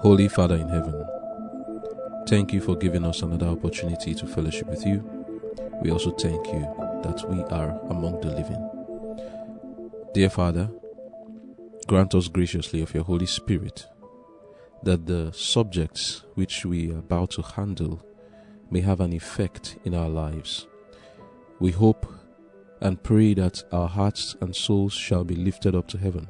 Holy 0.00 0.28
Father 0.28 0.56
in 0.56 0.68
heaven, 0.68 1.06
thank 2.28 2.52
you 2.52 2.60
for 2.60 2.76
giving 2.76 3.04
us 3.04 3.22
another 3.22 3.46
opportunity 3.46 4.14
to 4.14 4.26
fellowship 4.26 4.66
with 4.68 4.84
you. 4.86 5.02
We 5.82 5.90
also 5.90 6.10
thank 6.12 6.46
you 6.46 6.60
that 7.02 7.24
we 7.28 7.42
are 7.44 7.78
among 7.90 8.20
the 8.20 8.28
living. 8.28 8.70
Dear 10.12 10.30
Father, 10.30 10.70
grant 11.86 12.14
us 12.14 12.28
graciously 12.28 12.80
of 12.82 12.94
your 12.94 13.04
Holy 13.04 13.26
Spirit 13.26 13.86
that 14.82 15.06
the 15.06 15.32
subjects 15.32 16.22
which 16.34 16.64
we 16.64 16.92
are 16.92 16.98
about 16.98 17.30
to 17.32 17.42
handle 17.42 18.04
may 18.70 18.80
have 18.80 19.00
an 19.00 19.12
effect 19.12 19.78
in 19.84 19.94
our 19.94 20.08
lives. 20.08 20.66
We 21.58 21.70
hope 21.70 22.06
and 22.80 23.02
pray 23.02 23.34
that 23.34 23.62
our 23.72 23.88
hearts 23.88 24.36
and 24.40 24.54
souls 24.54 24.92
shall 24.92 25.24
be 25.24 25.34
lifted 25.34 25.74
up 25.74 25.88
to 25.88 25.98
heaven 25.98 26.28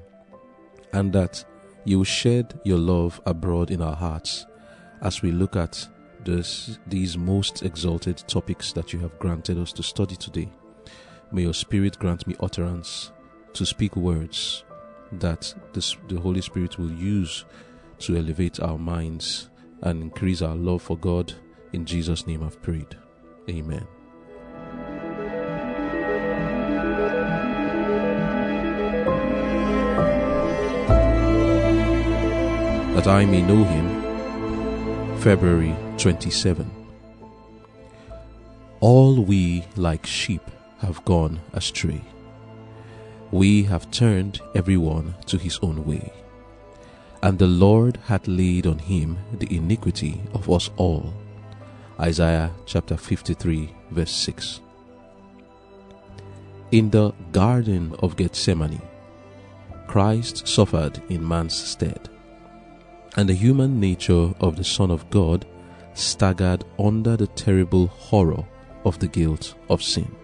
and 0.93 1.13
that 1.13 1.45
you 1.85 1.99
will 1.99 2.05
shed 2.05 2.59
your 2.65 2.79
love 2.79 3.21
abroad 3.27 3.71
in 3.71 3.83
our 3.83 3.95
hearts 3.95 4.47
as 5.03 5.23
we 5.23 5.31
look 5.31 5.57
at 5.57 5.87
this, 6.25 6.79
these 6.87 7.19
most 7.19 7.63
exalted 7.63 8.17
topics 8.27 8.73
that 8.73 8.93
you 8.93 8.99
have 9.01 9.19
granted 9.19 9.59
us 9.59 9.73
to 9.73 9.83
study 9.83 10.17
today. 10.17 10.51
May 11.31 11.43
your 11.43 11.55
Spirit 11.55 11.99
grant 11.99 12.27
me 12.27 12.37
utterance 12.41 13.13
to 13.53 13.67
speak 13.67 13.97
words 13.97 14.65
that 15.13 15.55
this, 15.73 15.97
the 16.09 16.21
Holy 16.21 16.41
Spirit 16.41 16.79
will 16.79 16.93
use 16.93 17.45
to 17.99 18.17
elevate 18.17 18.61
our 18.61 18.79
minds 18.79 19.51
and 19.83 20.03
increase 20.03 20.43
our 20.43 20.57
love 20.57 20.83
for 20.83 20.97
God. 20.97 21.33
In 21.73 21.85
Jesus' 21.85 22.27
name 22.27 22.43
I've 22.43 22.61
prayed. 22.63 22.97
Amen. 23.49 23.87
That 33.05 33.17
I 33.17 33.27
may 33.27 33.43
know 33.43 33.65
him. 33.65 35.19
February 35.19 35.77
27. 35.99 36.71
All 38.81 39.23
we 39.23 39.65
like 39.77 40.07
sheep 40.07 40.43
have 40.79 41.05
gone 41.05 41.41
astray. 41.53 42.01
We 43.31 43.65
have 43.65 43.91
turned 43.91 44.41
everyone 44.55 45.15
to 45.27 45.37
his 45.37 45.59
own 45.63 45.85
way 45.85 46.13
and 47.25 47.39
the 47.39 47.47
Lord 47.47 47.99
hath 48.05 48.29
laid 48.29 48.67
on 48.67 48.79
him 48.79 49.19
the 49.33 49.55
iniquity 49.57 50.21
of 50.35 50.51
us 50.51 50.71
all. 50.77 51.15
Isaiah 51.99 52.51
chapter 52.67 52.99
53, 52.99 53.75
verse 53.91 54.11
6. 54.11 54.61
In 56.71 56.91
the 56.91 57.13
Garden 57.33 57.97
of 58.01 58.17
Gethsemane, 58.17 58.83
Christ 59.87 60.47
suffered 60.47 61.01
in 61.09 61.27
man's 61.27 61.55
stead, 61.57 62.11
and 63.17 63.29
the 63.29 63.35
human 63.35 63.79
nature 63.79 64.35
of 64.41 64.57
the 64.57 64.65
Son 64.65 64.91
of 64.91 65.09
God 65.11 65.47
staggered 65.95 66.65
under 66.79 67.17
the 67.17 67.29
terrible 67.29 67.87
horror 67.87 68.45
of 68.85 68.99
the 68.99 69.09
guilt 69.09 69.55
of 69.69 69.83
sin, 69.83 70.15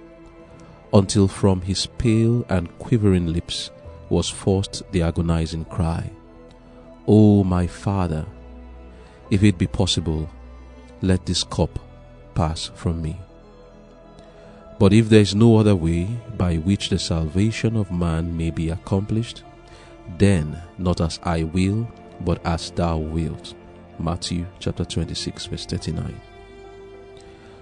until 0.93 1.29
from 1.29 1.61
his 1.61 1.87
pale 1.87 2.45
and 2.49 2.77
quivering 2.79 3.33
lips 3.33 3.71
was 4.09 4.29
forced 4.29 4.83
the 4.93 5.03
agonizing 5.03 5.65
cry, 5.65 6.11
O 7.07 7.45
my 7.45 7.67
Father, 7.67 8.27
if 9.31 9.43
it 9.45 9.57
be 9.57 9.67
possible, 9.67 10.29
let 11.01 11.25
this 11.27 11.45
cup 11.45 11.79
pass 12.35 12.71
from 12.75 13.01
me. 13.01 13.17
But 14.79 14.93
if 14.93 15.09
there 15.09 15.21
is 15.21 15.35
no 15.35 15.57
other 15.57 15.77
way 15.77 16.09
by 16.37 16.57
which 16.57 16.89
the 16.89 16.99
salvation 16.99 17.77
of 17.77 17.93
man 17.93 18.37
may 18.37 18.51
be 18.51 18.71
accomplished, 18.71 19.45
then 20.19 20.61
not 20.79 21.01
as 21.01 21.21
I 21.23 21.45
will, 21.45 21.87
but 22.21 22.45
as 22.47 22.71
thou 22.71 22.99
wilt. 22.99 23.55
Matthew 23.99 24.47
chapter 24.59 24.85
26, 24.85 25.47
verse 25.47 25.67
39. 25.67 26.21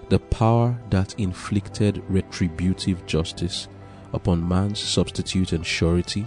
The 0.08 0.18
power 0.18 0.78
that 0.90 1.18
inflicted 1.18 2.02
retributive 2.08 3.04
justice 3.06 3.68
upon 4.12 4.46
man's 4.46 4.78
substitute 4.78 5.52
and 5.52 5.66
surety 5.66 6.26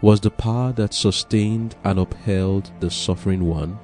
was 0.00 0.20
the 0.20 0.30
power 0.30 0.72
that 0.72 0.92
sustained 0.92 1.74
and 1.84 1.98
upheld 1.98 2.70
the 2.80 2.90
suffering 2.90 3.44
one 3.44 3.78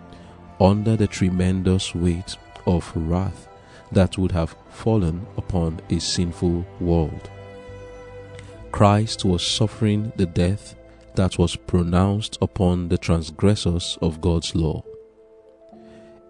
under 0.60 0.96
the 0.96 1.06
tremendous 1.06 1.94
weight 1.94 2.36
of 2.66 2.90
wrath 2.94 3.48
that 3.92 4.16
would 4.18 4.32
have 4.32 4.56
fallen 4.70 5.26
upon 5.36 5.80
a 5.90 6.00
sinful 6.00 6.64
world. 6.80 7.30
Christ 8.70 9.24
was 9.24 9.46
suffering 9.46 10.12
the 10.16 10.26
death 10.26 10.74
that 11.14 11.38
was 11.38 11.56
pronounced 11.56 12.38
upon 12.40 12.88
the 12.88 12.98
transgressors 12.98 13.98
of 14.00 14.20
God's 14.20 14.54
law. 14.54 14.82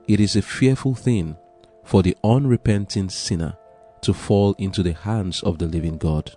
It 0.08 0.20
is 0.20 0.36
a 0.36 0.42
fearful 0.42 0.94
thing 0.94 1.36
for 1.84 2.02
the 2.02 2.16
unrepenting 2.24 3.08
sinner 3.08 3.56
to 4.02 4.12
fall 4.12 4.54
into 4.58 4.82
the 4.82 4.94
hands 4.94 5.42
of 5.42 5.58
the 5.58 5.66
living 5.66 5.96
God. 5.98 6.36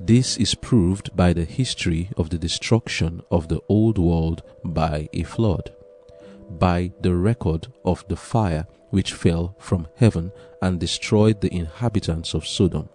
This 0.00 0.36
is 0.36 0.56
proved 0.56 1.14
by 1.16 1.32
the 1.32 1.44
history 1.44 2.10
of 2.16 2.30
the 2.30 2.38
destruction 2.38 3.22
of 3.30 3.48
the 3.48 3.60
old 3.68 3.98
world 3.98 4.42
by 4.64 5.08
a 5.12 5.22
flood, 5.22 5.72
by 6.50 6.92
the 7.00 7.14
record 7.14 7.68
of 7.84 8.04
the 8.08 8.16
fire 8.16 8.66
which 8.90 9.12
fell 9.12 9.54
from 9.58 9.86
heaven 9.96 10.32
and 10.60 10.80
destroyed 10.80 11.40
the 11.40 11.54
inhabitants 11.54 12.34
of 12.34 12.46
Sodom. 12.46 12.88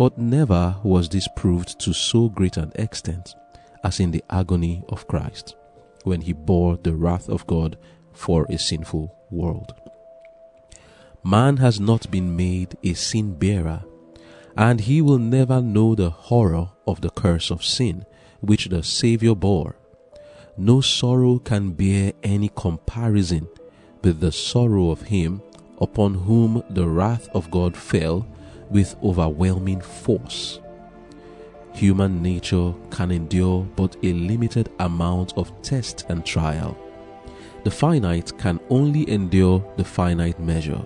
But 0.00 0.16
never 0.16 0.76
was 0.82 1.10
this 1.10 1.28
proved 1.36 1.78
to 1.80 1.92
so 1.92 2.30
great 2.30 2.56
an 2.56 2.72
extent 2.74 3.34
as 3.84 4.00
in 4.00 4.12
the 4.12 4.24
agony 4.30 4.82
of 4.88 5.06
Christ, 5.06 5.56
when 6.04 6.22
he 6.22 6.32
bore 6.32 6.78
the 6.78 6.94
wrath 6.94 7.28
of 7.28 7.46
God 7.46 7.76
for 8.14 8.46
a 8.48 8.58
sinful 8.58 9.14
world. 9.30 9.74
Man 11.22 11.58
has 11.58 11.78
not 11.78 12.10
been 12.10 12.34
made 12.34 12.78
a 12.82 12.94
sin 12.94 13.34
bearer 13.34 13.82
and 14.56 14.80
he 14.80 15.02
will 15.02 15.18
never 15.18 15.60
know 15.60 15.94
the 15.94 16.08
horror 16.08 16.70
of 16.86 17.02
the 17.02 17.10
curse 17.10 17.50
of 17.50 17.62
sin 17.62 18.06
which 18.40 18.70
the 18.70 18.82
Saviour 18.82 19.36
bore. 19.36 19.76
No 20.56 20.80
sorrow 20.80 21.38
can 21.38 21.72
bear 21.72 22.14
any 22.22 22.48
comparison 22.56 23.48
with 24.02 24.20
the 24.20 24.32
sorrow 24.32 24.92
of 24.92 25.02
him 25.02 25.42
upon 25.78 26.14
whom 26.14 26.62
the 26.70 26.88
wrath 26.88 27.28
of 27.34 27.50
God 27.50 27.76
fell 27.76 28.26
with 28.70 28.96
overwhelming 29.02 29.80
force. 29.80 30.60
Human 31.74 32.22
nature 32.22 32.72
can 32.90 33.10
endure 33.10 33.66
but 33.76 33.96
a 34.02 34.12
limited 34.12 34.70
amount 34.78 35.36
of 35.36 35.52
test 35.62 36.06
and 36.08 36.24
trial. 36.24 36.76
The 37.64 37.70
finite 37.70 38.36
can 38.38 38.58
only 38.70 39.08
endure 39.10 39.64
the 39.76 39.84
finite 39.84 40.40
measure, 40.40 40.82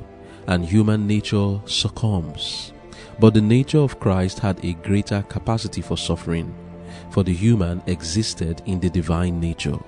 and 0.46 0.64
human 0.64 1.06
nature 1.06 1.60
succumbs. 1.66 2.72
But 3.20 3.34
the 3.34 3.40
nature 3.40 3.78
of 3.78 4.00
Christ 4.00 4.40
had 4.40 4.64
a 4.64 4.74
greater 4.74 5.22
capacity 5.28 5.80
for 5.80 5.96
suffering, 5.96 6.54
for 7.10 7.22
the 7.22 7.32
human 7.32 7.82
existed 7.86 8.62
in 8.66 8.80
the 8.80 8.90
divine 8.90 9.40
nature 9.40 9.78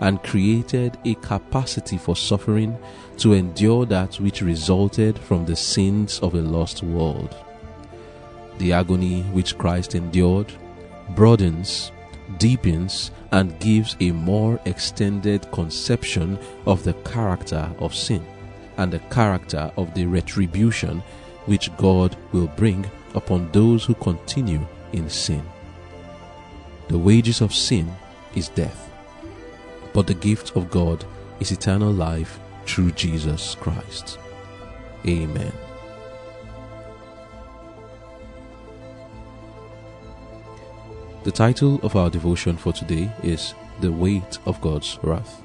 and 0.00 0.22
created 0.22 0.96
a 1.04 1.14
capacity 1.16 1.98
for 1.98 2.16
suffering 2.16 2.78
to 3.18 3.32
endure 3.32 3.84
that 3.86 4.16
which 4.16 4.42
resulted 4.42 5.18
from 5.18 5.44
the 5.44 5.56
sins 5.56 6.18
of 6.20 6.34
a 6.34 6.40
lost 6.40 6.82
world. 6.82 7.36
The 8.58 8.72
agony 8.72 9.22
which 9.22 9.58
Christ 9.58 9.94
endured 9.94 10.52
broadens, 11.10 11.90
deepens, 12.38 13.10
and 13.32 13.58
gives 13.60 13.96
a 14.00 14.10
more 14.10 14.60
extended 14.64 15.50
conception 15.52 16.38
of 16.66 16.84
the 16.84 16.94
character 16.94 17.70
of 17.78 17.94
sin 17.94 18.24
and 18.76 18.92
the 18.92 18.98
character 19.10 19.70
of 19.76 19.92
the 19.94 20.06
retribution 20.06 21.02
which 21.46 21.74
God 21.76 22.16
will 22.32 22.46
bring 22.46 22.88
upon 23.14 23.50
those 23.52 23.84
who 23.84 23.94
continue 23.94 24.66
in 24.92 25.08
sin. 25.10 25.42
The 26.88 26.98
wages 26.98 27.40
of 27.40 27.54
sin 27.54 27.90
is 28.34 28.48
death, 28.48 28.87
but 29.98 30.06
the 30.06 30.14
gift 30.14 30.54
of 30.54 30.70
God 30.70 31.04
is 31.40 31.50
eternal 31.50 31.90
life 31.90 32.38
through 32.66 32.92
Jesus 32.92 33.56
Christ. 33.56 34.16
Amen. 35.04 35.52
The 41.24 41.32
title 41.32 41.80
of 41.82 41.96
our 41.96 42.10
devotion 42.10 42.56
for 42.56 42.72
today 42.72 43.10
is 43.24 43.54
The 43.80 43.90
Weight 43.90 44.38
of 44.46 44.60
God's 44.60 45.00
Wrath. 45.02 45.42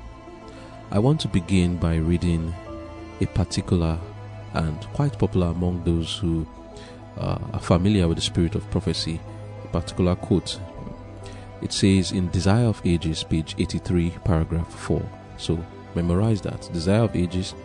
I 0.91 0.99
want 0.99 1.19
to 1.21 1.27
begin 1.27 1.77
by 1.77 1.95
reading 1.95 2.53
a 3.21 3.25
particular 3.25 3.97
and 4.53 4.79
quite 4.93 5.17
popular 5.17 5.47
among 5.47 5.83
those 5.83 6.15
who 6.17 6.45
uh, 7.17 7.39
are 7.53 7.59
familiar 7.59 8.07
with 8.07 8.17
the 8.17 8.23
spirit 8.23 8.53
of 8.53 8.69
prophecy. 8.69 9.19
A 9.63 9.67
particular 9.69 10.15
quote. 10.15 10.59
It 11.63 11.71
says 11.71 12.11
in 12.11 12.29
Desire 12.29 12.65
of 12.65 12.81
Ages, 12.85 13.23
page 13.23 13.55
83, 13.57 14.11
paragraph 14.25 14.71
4. 14.73 15.01
So 15.37 15.57
memorize 15.95 16.41
that. 16.41 16.69
Desire 16.73 17.03
of 17.03 17.15
Ages, 17.15 17.55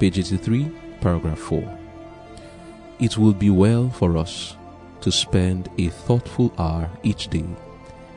page 0.00 0.18
83, 0.18 0.70
paragraph 1.00 1.38
4. 1.38 1.78
It 2.98 3.18
will 3.18 3.34
be 3.34 3.50
well 3.50 3.90
for 3.90 4.16
us 4.16 4.56
to 5.02 5.12
spend 5.12 5.68
a 5.78 5.88
thoughtful 5.88 6.52
hour 6.58 6.88
each 7.02 7.28
day 7.28 7.44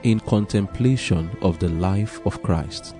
in 0.03 0.19
contemplation 0.19 1.35
of 1.41 1.57
the 1.59 1.69
life 1.69 2.23
of 2.25 2.41
Christ, 2.43 2.95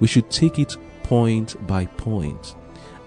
We 0.00 0.06
should 0.06 0.30
take 0.30 0.58
it 0.58 0.76
point 1.02 1.56
by 1.66 1.86
point 1.86 2.54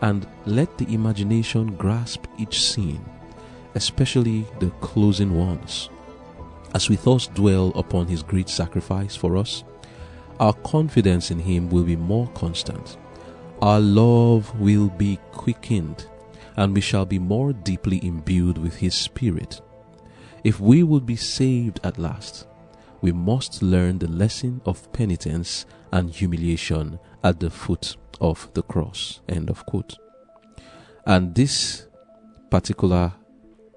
and 0.01 0.27
let 0.45 0.77
the 0.77 0.93
imagination 0.93 1.75
grasp 1.75 2.25
each 2.37 2.61
scene, 2.61 3.03
especially 3.75 4.45
the 4.59 4.69
closing 4.81 5.33
ones. 5.33 5.89
As 6.73 6.89
we 6.89 6.95
thus 6.95 7.27
dwell 7.27 7.69
upon 7.75 8.07
his 8.07 8.23
great 8.23 8.49
sacrifice 8.49 9.15
for 9.15 9.37
us, 9.37 9.63
our 10.39 10.53
confidence 10.53 11.29
in 11.29 11.39
him 11.39 11.69
will 11.69 11.83
be 11.83 11.95
more 11.95 12.27
constant. 12.29 12.97
Our 13.61 13.79
love 13.79 14.59
will 14.59 14.89
be 14.89 15.19
quickened, 15.31 16.07
and 16.57 16.73
we 16.73 16.81
shall 16.81 17.05
be 17.05 17.19
more 17.19 17.53
deeply 17.53 18.03
imbued 18.05 18.57
with 18.57 18.75
his 18.75 18.95
spirit. 18.95 19.61
If 20.43 20.59
we 20.59 20.83
would 20.83 21.05
be 21.05 21.15
saved 21.15 21.79
at 21.83 21.99
last, 21.99 22.47
we 23.01 23.11
must 23.11 23.61
learn 23.61 23.99
the 23.99 24.07
lesson 24.07 24.61
of 24.65 24.91
penitence 24.93 25.65
and 25.91 26.09
humiliation 26.09 26.99
at 27.23 27.39
the 27.39 27.49
foot 27.49 27.95
of 28.19 28.49
the 28.53 28.63
cross. 28.63 29.21
End 29.29 29.49
of 29.49 29.65
quote. 29.65 29.97
And 31.05 31.35
this 31.35 31.87
particular 32.49 33.13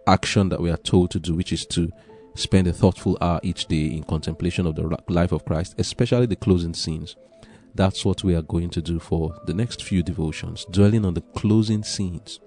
action 0.07 0.49
that 0.49 0.61
we 0.61 0.71
are 0.71 0.77
told 0.77 1.11
to 1.11 1.21
do, 1.21 1.35
which 1.35 1.53
is 1.53 1.67
to 1.67 1.91
spend 2.37 2.67
a 2.69 2.73
thoughtful 2.73 3.19
hour 3.21 3.41
each 3.43 3.67
day 3.67 3.87
in 3.87 4.05
contemplation 4.05 4.67
of 4.67 4.75
the 4.77 4.97
life 5.09 5.33
of 5.33 5.45
Christ, 5.45 5.75
especially 5.79 6.27
the 6.27 6.37
closing 6.37 6.75
scenes. 6.75 7.17
That's 7.75 8.05
what 8.05 8.25
we 8.25 8.35
are 8.35 8.43
going 8.43 8.71
to 8.71 8.83
do 8.83 8.99
for 8.99 9.39
the 9.47 9.55
next 9.55 9.83
few 9.83 10.03
devotions, 10.03 10.65
dwelling 10.71 11.05
on 11.05 11.15
the 11.15 11.21
closing 11.21 11.83
scenes. 11.83 12.41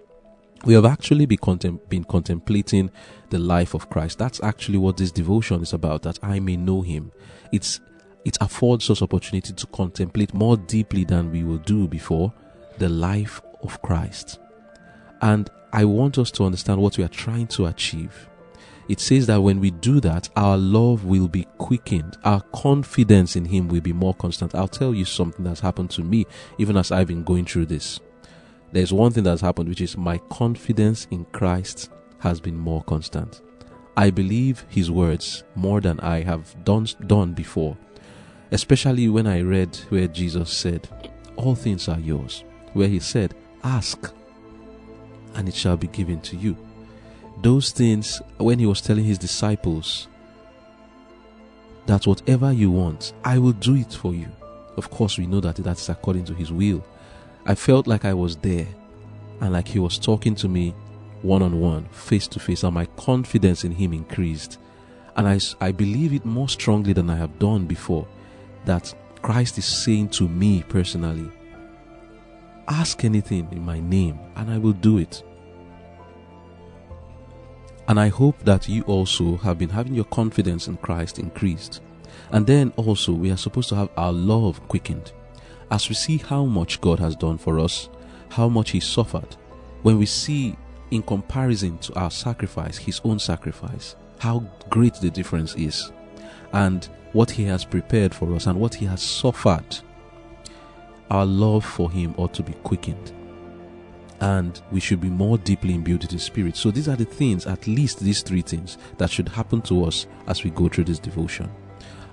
We 0.66 0.74
have 0.74 0.86
actually 0.86 1.26
been, 1.26 1.38
contem- 1.38 1.88
been 1.88 2.04
contemplating 2.04 2.92
the 3.30 3.40
life 3.40 3.74
of 3.74 3.90
Christ. 3.90 4.18
That's 4.18 4.42
actually 4.44 4.78
what 4.78 4.98
this 4.98 5.12
devotion 5.12 5.62
is 5.62 5.74
about, 5.74 6.02
that 6.04 6.20
I 6.24 6.40
may 6.40 6.58
know 6.58 6.82
him. 6.82 7.12
It's 7.52 7.80
it 8.26 8.38
affords 8.42 8.90
us 8.90 9.02
opportunity 9.02 9.54
to 9.54 9.68
contemplate 9.68 10.34
more 10.34 10.58
deeply 10.58 11.06
than 11.06 11.32
we 11.32 11.44
will 11.44 11.58
do 11.58 11.88
before 11.88 12.34
the 12.78 12.90
life 12.90 13.42
of 13.64 13.82
Christ. 13.82 14.40
And 15.22 15.50
I 15.72 15.86
want 15.86 16.18
us 16.18 16.30
to 16.32 16.44
understand 16.44 16.82
what 16.82 16.98
we 16.98 17.04
are 17.04 17.10
trying 17.10 17.48
to 17.48 17.68
achieve 17.68 18.29
it 18.90 19.00
says 19.00 19.28
that 19.28 19.42
when 19.42 19.60
we 19.60 19.70
do 19.70 20.00
that, 20.00 20.30
our 20.36 20.58
love 20.58 21.06
will 21.06 21.28
be 21.28 21.46
quickened. 21.60 22.18
Our 22.24 22.42
confidence 22.42 23.36
in 23.36 23.46
Him 23.46 23.68
will 23.68 23.82
be 23.82 23.94
more 23.94 24.16
constant. 24.16 24.56
I'll 24.56 24.68
tell 24.68 24.96
you 24.96 25.06
something 25.06 25.46
that's 25.46 25.60
happened 25.60 25.92
to 25.92 26.04
me, 26.04 26.26
even 26.58 26.76
as 26.76 26.92
I've 26.92 27.08
been 27.08 27.24
going 27.24 27.46
through 27.46 27.68
this. 27.68 28.00
There's 28.72 28.92
one 28.92 29.12
thing 29.12 29.24
that's 29.24 29.42
happened, 29.42 29.70
which 29.70 29.82
is 29.82 29.96
my 29.96 30.18
confidence 30.32 31.08
in 31.12 31.26
Christ 31.26 31.92
has 32.18 32.40
been 32.40 32.58
more 32.58 32.82
constant. 32.84 33.42
I 33.96 34.10
believe 34.10 34.66
His 34.70 34.90
words 34.90 35.44
more 35.54 35.82
than 35.82 36.00
I 36.00 36.24
have 36.24 36.56
done, 36.66 36.88
done 37.06 37.34
before. 37.34 37.78
Especially 38.50 39.08
when 39.08 39.28
I 39.28 39.42
read 39.42 39.76
where 39.90 40.08
Jesus 40.08 40.52
said, 40.52 40.90
All 41.36 41.54
things 41.54 41.88
are 41.88 42.00
yours. 42.00 42.44
Where 42.74 42.88
He 42.88 43.00
said, 43.00 43.36
Ask, 43.64 44.12
and 45.36 45.48
it 45.48 45.54
shall 45.54 45.78
be 45.78 45.88
given 45.88 46.22
to 46.22 46.36
you 46.36 46.58
those 47.42 47.72
things 47.72 48.22
when 48.38 48.60
he 48.60 48.66
was 48.66 48.82
telling 48.82 49.06
his 49.06 49.18
disciples 49.18 50.08
that 51.86 52.06
whatever 52.06 52.52
you 52.52 52.70
want, 52.72 53.14
I 53.24 53.38
will 53.38 53.54
do 53.54 53.76
it 53.76 53.94
for 53.94 54.14
you. 54.14 54.28
Of 54.78 54.90
course, 54.90 55.18
we 55.18 55.28
know 55.28 55.40
that 55.42 55.56
that's 55.56 55.90
according 55.90 56.26
to 56.26 56.34
his 56.34 56.52
will. 56.52 56.86
I 57.46 57.56
felt 57.56 57.88
like 57.88 58.06
I 58.06 58.14
was 58.14 58.36
there 58.38 58.68
and 59.42 59.54
like 59.54 59.68
he 59.68 59.80
was 59.80 59.98
talking 59.98 60.36
to 60.36 60.48
me 60.48 60.76
one 61.22 61.42
on 61.42 61.60
one, 61.60 61.86
face 61.86 62.28
to 62.28 62.40
face, 62.40 62.64
and 62.64 62.74
my 62.74 62.86
confidence 62.98 63.64
in 63.64 63.72
him 63.72 63.94
increased. 63.94 64.58
And 65.16 65.28
I, 65.28 65.40
I 65.60 65.72
believe 65.72 66.14
it 66.14 66.26
more 66.26 66.48
strongly 66.48 66.94
than 66.94 67.10
I 67.10 67.18
have 67.18 67.40
done 67.40 67.66
before 67.66 68.08
that 68.66 68.94
Christ 69.22 69.58
is 69.58 69.66
saying 69.66 70.10
to 70.10 70.28
me 70.28 70.64
personally, 70.70 71.30
Ask 72.68 73.04
anything 73.04 73.48
in 73.52 73.66
my 73.66 73.80
name, 73.80 74.20
and 74.36 74.52
I 74.52 74.60
will 74.60 74.74
do 74.74 75.00
it. 75.00 75.24
And 77.90 78.00
I 78.00 78.10
hope 78.10 78.38
that 78.46 78.70
you 78.70 78.84
also 78.84 79.38
have 79.38 79.58
been 79.58 79.70
having 79.70 79.96
your 79.96 80.06
confidence 80.06 80.68
in 80.68 80.78
Christ 80.78 81.18
increased. 81.18 81.82
And 82.32 82.46
then 82.46 82.72
also, 82.76 83.12
we 83.12 83.32
are 83.32 83.38
supposed 83.38 83.70
to 83.70 83.76
have 83.76 83.90
our 83.98 84.14
love 84.14 84.66
quickened. 84.68 85.12
As 85.72 85.90
we 85.90 85.96
see 85.96 86.18
how 86.18 86.46
much 86.46 86.82
God 86.82 87.00
has 87.00 87.16
done 87.16 87.40
for 87.40 87.60
us, 87.60 87.90
how 88.30 88.48
much 88.48 88.70
He 88.70 88.80
suffered, 88.80 89.36
when 89.82 89.98
we 89.98 90.06
see 90.06 90.56
in 90.92 91.02
comparison 91.02 91.80
to 91.80 91.94
our 91.96 92.12
sacrifice, 92.12 92.78
His 92.78 93.02
own 93.04 93.18
sacrifice, 93.18 93.96
how 94.20 94.46
great 94.70 94.94
the 94.96 95.10
difference 95.10 95.56
is, 95.56 95.92
and 96.54 96.88
what 97.14 97.32
He 97.32 97.44
has 97.46 97.66
prepared 97.66 98.14
for 98.14 98.36
us, 98.36 98.46
and 98.46 98.60
what 98.60 98.76
He 98.76 98.86
has 98.86 99.02
suffered, 99.02 99.80
our 101.10 101.26
love 101.26 101.66
for 101.66 101.90
Him 101.90 102.14
ought 102.18 102.36
to 102.36 102.44
be 102.44 102.54
quickened 102.54 103.14
and 104.22 104.62
we 104.72 104.80
should 104.80 105.02
be 105.02 105.10
more 105.10 105.38
deeply 105.38 105.74
imbued 105.74 106.02
with 106.02 106.12
the 106.12 106.20
Spirit. 106.20 106.58
So, 106.58 106.72
these 106.72 106.88
are 106.88 106.96
the 106.96 107.06
things, 107.06 107.46
at 107.46 107.68
least 107.68 108.00
these 108.00 108.22
three 108.22 108.42
things, 108.42 108.78
that 108.98 109.10
should 109.10 109.30
happen 109.30 109.62
to 109.64 109.86
us 109.86 110.08
as 110.28 110.44
we 110.44 110.50
go 110.50 110.68
through 110.68 110.86
this 110.86 111.00
devotion. 111.00 111.50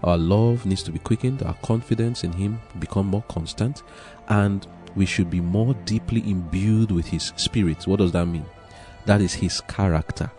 Our 0.05 0.17
love 0.17 0.67
needs 0.67 0.83
to 0.85 0.93
be 0.93 0.99
quickened, 0.99 1.43
our 1.43 1.57
confidence 1.63 2.23
in 2.23 2.33
Him 2.33 2.61
become 2.79 3.07
more 3.07 3.25
constant, 3.29 3.83
and 4.29 4.67
we 4.95 5.07
should 5.07 5.31
be 5.31 5.41
more 5.41 5.75
deeply 5.85 6.29
imbued 6.31 6.91
with 6.91 7.07
His 7.07 7.33
Spirit. 7.37 7.87
What 7.87 7.99
does 7.99 8.13
that 8.13 8.27
mean? 8.27 8.47
That 9.07 9.21
is 9.21 9.35
His 9.35 9.61
character. 9.63 10.31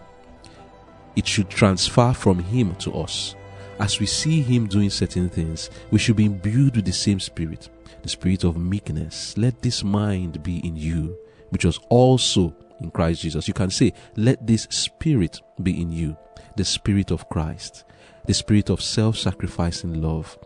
It 1.15 1.27
should 1.27 1.49
transfer 1.49 2.13
from 2.13 2.39
Him 2.39 2.75
to 2.75 2.93
us. 2.93 3.35
As 3.79 3.99
we 3.99 4.05
see 4.05 4.41
Him 4.41 4.67
doing 4.67 4.89
certain 4.89 5.29
things, 5.29 5.69
we 5.91 5.99
should 5.99 6.15
be 6.15 6.25
imbued 6.25 6.75
with 6.75 6.85
the 6.85 6.93
same 6.93 7.19
Spirit, 7.19 7.69
the 8.03 8.09
Spirit 8.09 8.43
of 8.43 8.57
meekness. 8.57 9.37
Let 9.37 9.61
this 9.61 9.83
mind 9.83 10.41
be 10.43 10.59
in 10.59 10.75
you 10.75 11.17
which 11.49 11.65
was 11.65 11.79
also 11.89 12.55
in 12.81 12.91
Christ 12.91 13.21
Jesus. 13.21 13.47
You 13.47 13.53
can 13.53 13.69
say, 13.69 13.93
Let 14.15 14.45
this 14.45 14.67
spirit 14.69 15.41
be 15.61 15.81
in 15.81 15.91
you, 15.91 16.17
the 16.55 16.65
spirit 16.65 17.11
of 17.11 17.29
Christ, 17.29 17.83
the 18.25 18.33
spirit 18.33 18.69
of 18.69 18.81
self 18.81 19.17
sacrificing 19.17 20.01
love. 20.01 20.37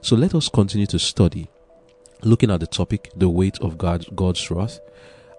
So 0.00 0.16
let 0.16 0.34
us 0.34 0.48
continue 0.48 0.86
to 0.86 0.98
study, 0.98 1.48
looking 2.22 2.50
at 2.50 2.60
the 2.60 2.66
topic, 2.66 3.10
the 3.16 3.28
weight 3.28 3.58
of 3.60 3.78
God, 3.78 4.06
God's 4.14 4.50
wrath, 4.50 4.80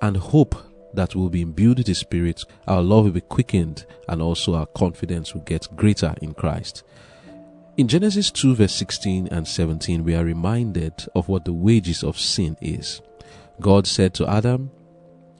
and 0.02 0.18
hope 0.18 0.56
that 0.96 1.16
we'll 1.16 1.30
be 1.30 1.42
imbued 1.42 1.78
with 1.78 1.88
the 1.88 1.94
Spirit, 1.94 2.44
our 2.68 2.82
love 2.82 3.06
will 3.06 3.12
be 3.12 3.22
quickened, 3.22 3.86
and 4.08 4.22
also 4.22 4.56
our 4.56 4.66
confidence 4.66 5.34
will 5.34 5.42
get 5.42 5.68
greater 5.76 6.16
in 6.22 6.34
Christ. 6.34 6.84
In 7.78 7.88
Genesis 7.88 8.32
2, 8.32 8.56
verse 8.56 8.74
16 8.74 9.28
and 9.28 9.48
17, 9.48 10.04
we 10.04 10.16
are 10.16 10.24
reminded 10.24 11.06
of 11.14 11.28
what 11.28 11.46
the 11.46 11.54
wages 11.54 12.04
of 12.04 12.18
sin 12.18 12.58
is. 12.62 13.02
God 13.60 13.86
said 13.86 14.14
to 14.16 14.30
Adam, 14.30 14.72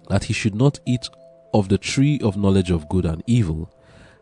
that 0.10 0.26
he 0.26 0.34
should 0.34 0.56
not 0.56 0.80
eat 0.86 1.10
of 1.54 1.70
the 1.70 1.78
tree 1.78 2.20
of 2.22 2.38
knowledge 2.38 2.72
of 2.72 2.90
good 2.90 3.06
and 3.06 3.24
evil, 3.28 3.72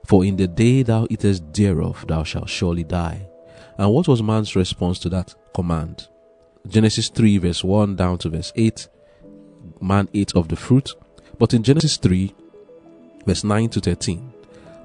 for 0.05 0.23
in 0.23 0.35
the 0.35 0.47
day 0.47 0.83
thou 0.83 1.07
eatest 1.09 1.53
thereof 1.53 2.05
thou 2.07 2.23
shalt 2.23 2.49
surely 2.49 2.83
die. 2.83 3.27
And 3.77 3.91
what 3.91 4.07
was 4.07 4.21
man's 4.21 4.55
response 4.55 4.99
to 4.99 5.09
that 5.09 5.33
command? 5.53 6.07
Genesis 6.67 7.09
3, 7.09 7.39
verse 7.39 7.63
1 7.63 7.95
down 7.95 8.17
to 8.19 8.29
verse 8.29 8.53
8, 8.55 8.87
man 9.81 10.07
ate 10.13 10.35
of 10.35 10.47
the 10.47 10.55
fruit. 10.55 10.93
But 11.37 11.53
in 11.53 11.63
Genesis 11.63 11.97
3, 11.97 12.33
verse 13.25 13.43
9 13.43 13.69
to 13.69 13.81
13, 13.81 14.33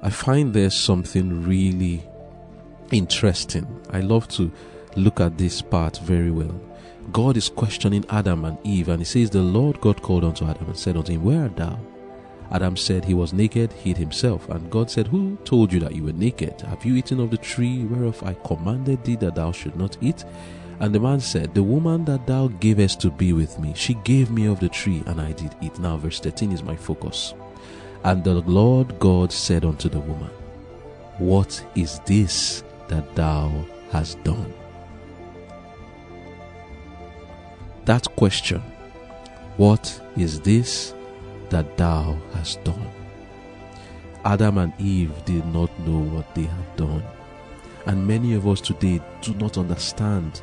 I 0.01 0.09
find 0.09 0.53
there's 0.53 0.75
something 0.75 1.45
really 1.45 2.03
interesting. 2.91 3.67
I 3.91 3.99
love 4.01 4.27
to 4.29 4.51
look 4.95 5.19
at 5.19 5.37
this 5.37 5.61
part 5.61 5.97
very 5.99 6.31
well. 6.31 6.59
God 7.11 7.37
is 7.37 7.49
questioning 7.49 8.05
Adam 8.09 8.45
and 8.45 8.57
Eve, 8.63 8.89
and 8.89 8.99
he 8.99 9.05
says, 9.05 9.29
The 9.29 9.41
Lord 9.41 9.79
God 9.81 10.01
called 10.01 10.23
unto 10.23 10.45
Adam 10.45 10.67
and 10.67 10.77
said 10.77 10.97
unto 10.97 11.13
him, 11.13 11.23
Where 11.23 11.43
art 11.43 11.55
thou? 11.55 11.79
Adam 12.51 12.75
said 12.75 13.05
he 13.05 13.13
was 13.13 13.31
naked, 13.31 13.71
hid 13.73 13.97
himself. 13.97 14.49
And 14.49 14.69
God 14.69 14.89
said, 14.89 15.07
Who 15.07 15.37
told 15.45 15.71
you 15.71 15.79
that 15.81 15.95
you 15.95 16.03
were 16.03 16.13
naked? 16.13 16.61
Have 16.61 16.83
you 16.83 16.95
eaten 16.95 17.19
of 17.19 17.31
the 17.31 17.37
tree 17.37 17.85
whereof 17.85 18.21
I 18.23 18.33
commanded 18.45 19.03
thee 19.03 19.15
that 19.17 19.35
thou 19.35 19.51
should 19.51 19.75
not 19.75 19.97
eat? 20.01 20.25
And 20.79 20.93
the 20.93 20.99
man 20.99 21.19
said, 21.19 21.53
The 21.53 21.63
woman 21.63 22.05
that 22.05 22.25
thou 22.25 22.47
gavest 22.47 23.01
to 23.01 23.11
be 23.11 23.33
with 23.33 23.59
me, 23.59 23.73
she 23.75 23.93
gave 23.95 24.31
me 24.31 24.47
of 24.47 24.59
the 24.59 24.69
tree, 24.69 25.03
and 25.05 25.21
I 25.21 25.31
did 25.33 25.55
eat. 25.61 25.77
Now, 25.79 25.97
verse 25.97 26.19
13 26.19 26.51
is 26.51 26.63
my 26.63 26.75
focus. 26.75 27.33
And 28.03 28.23
the 28.23 28.35
Lord 28.35 28.97
God 28.99 29.31
said 29.31 29.65
unto 29.65 29.89
the 29.89 29.99
woman, 29.99 30.31
What 31.17 31.63
is 31.75 31.99
this 32.05 32.63
that 32.87 33.15
thou 33.15 33.51
hast 33.91 34.23
done? 34.23 34.53
That 37.89 38.15
question, 38.15 38.61
What 39.57 39.99
is 40.15 40.39
this 40.41 40.93
that 41.49 41.75
thou 41.75 42.19
hast 42.33 42.63
done? 42.63 42.87
Adam 44.23 44.59
and 44.59 44.73
Eve 44.77 45.11
did 45.25 45.43
not 45.47 45.71
know 45.79 45.97
what 45.97 46.35
they 46.35 46.43
had 46.43 46.75
done. 46.75 47.03
And 47.87 48.05
many 48.05 48.35
of 48.35 48.47
us 48.47 48.61
today 48.61 49.01
do 49.23 49.33
not 49.35 49.57
understand 49.57 50.37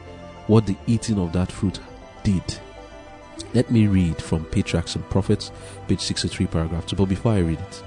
what 0.49 0.67
the 0.67 0.77
eating 0.89 1.21
of 1.21 1.33
that 1.35 1.53
fruit 1.53 1.79
did. 2.25 2.43
Let 3.55 3.71
me 3.71 3.87
read 3.87 4.21
from 4.21 4.45
Patriarchs 4.47 4.97
and 4.97 5.09
Prophets, 5.09 5.53
page 5.87 6.01
63, 6.01 6.47
paragraph 6.47 6.87
2. 6.89 6.97
But 6.97 7.05
before 7.05 7.35
I 7.35 7.39
read 7.39 7.61
it, 7.61 7.83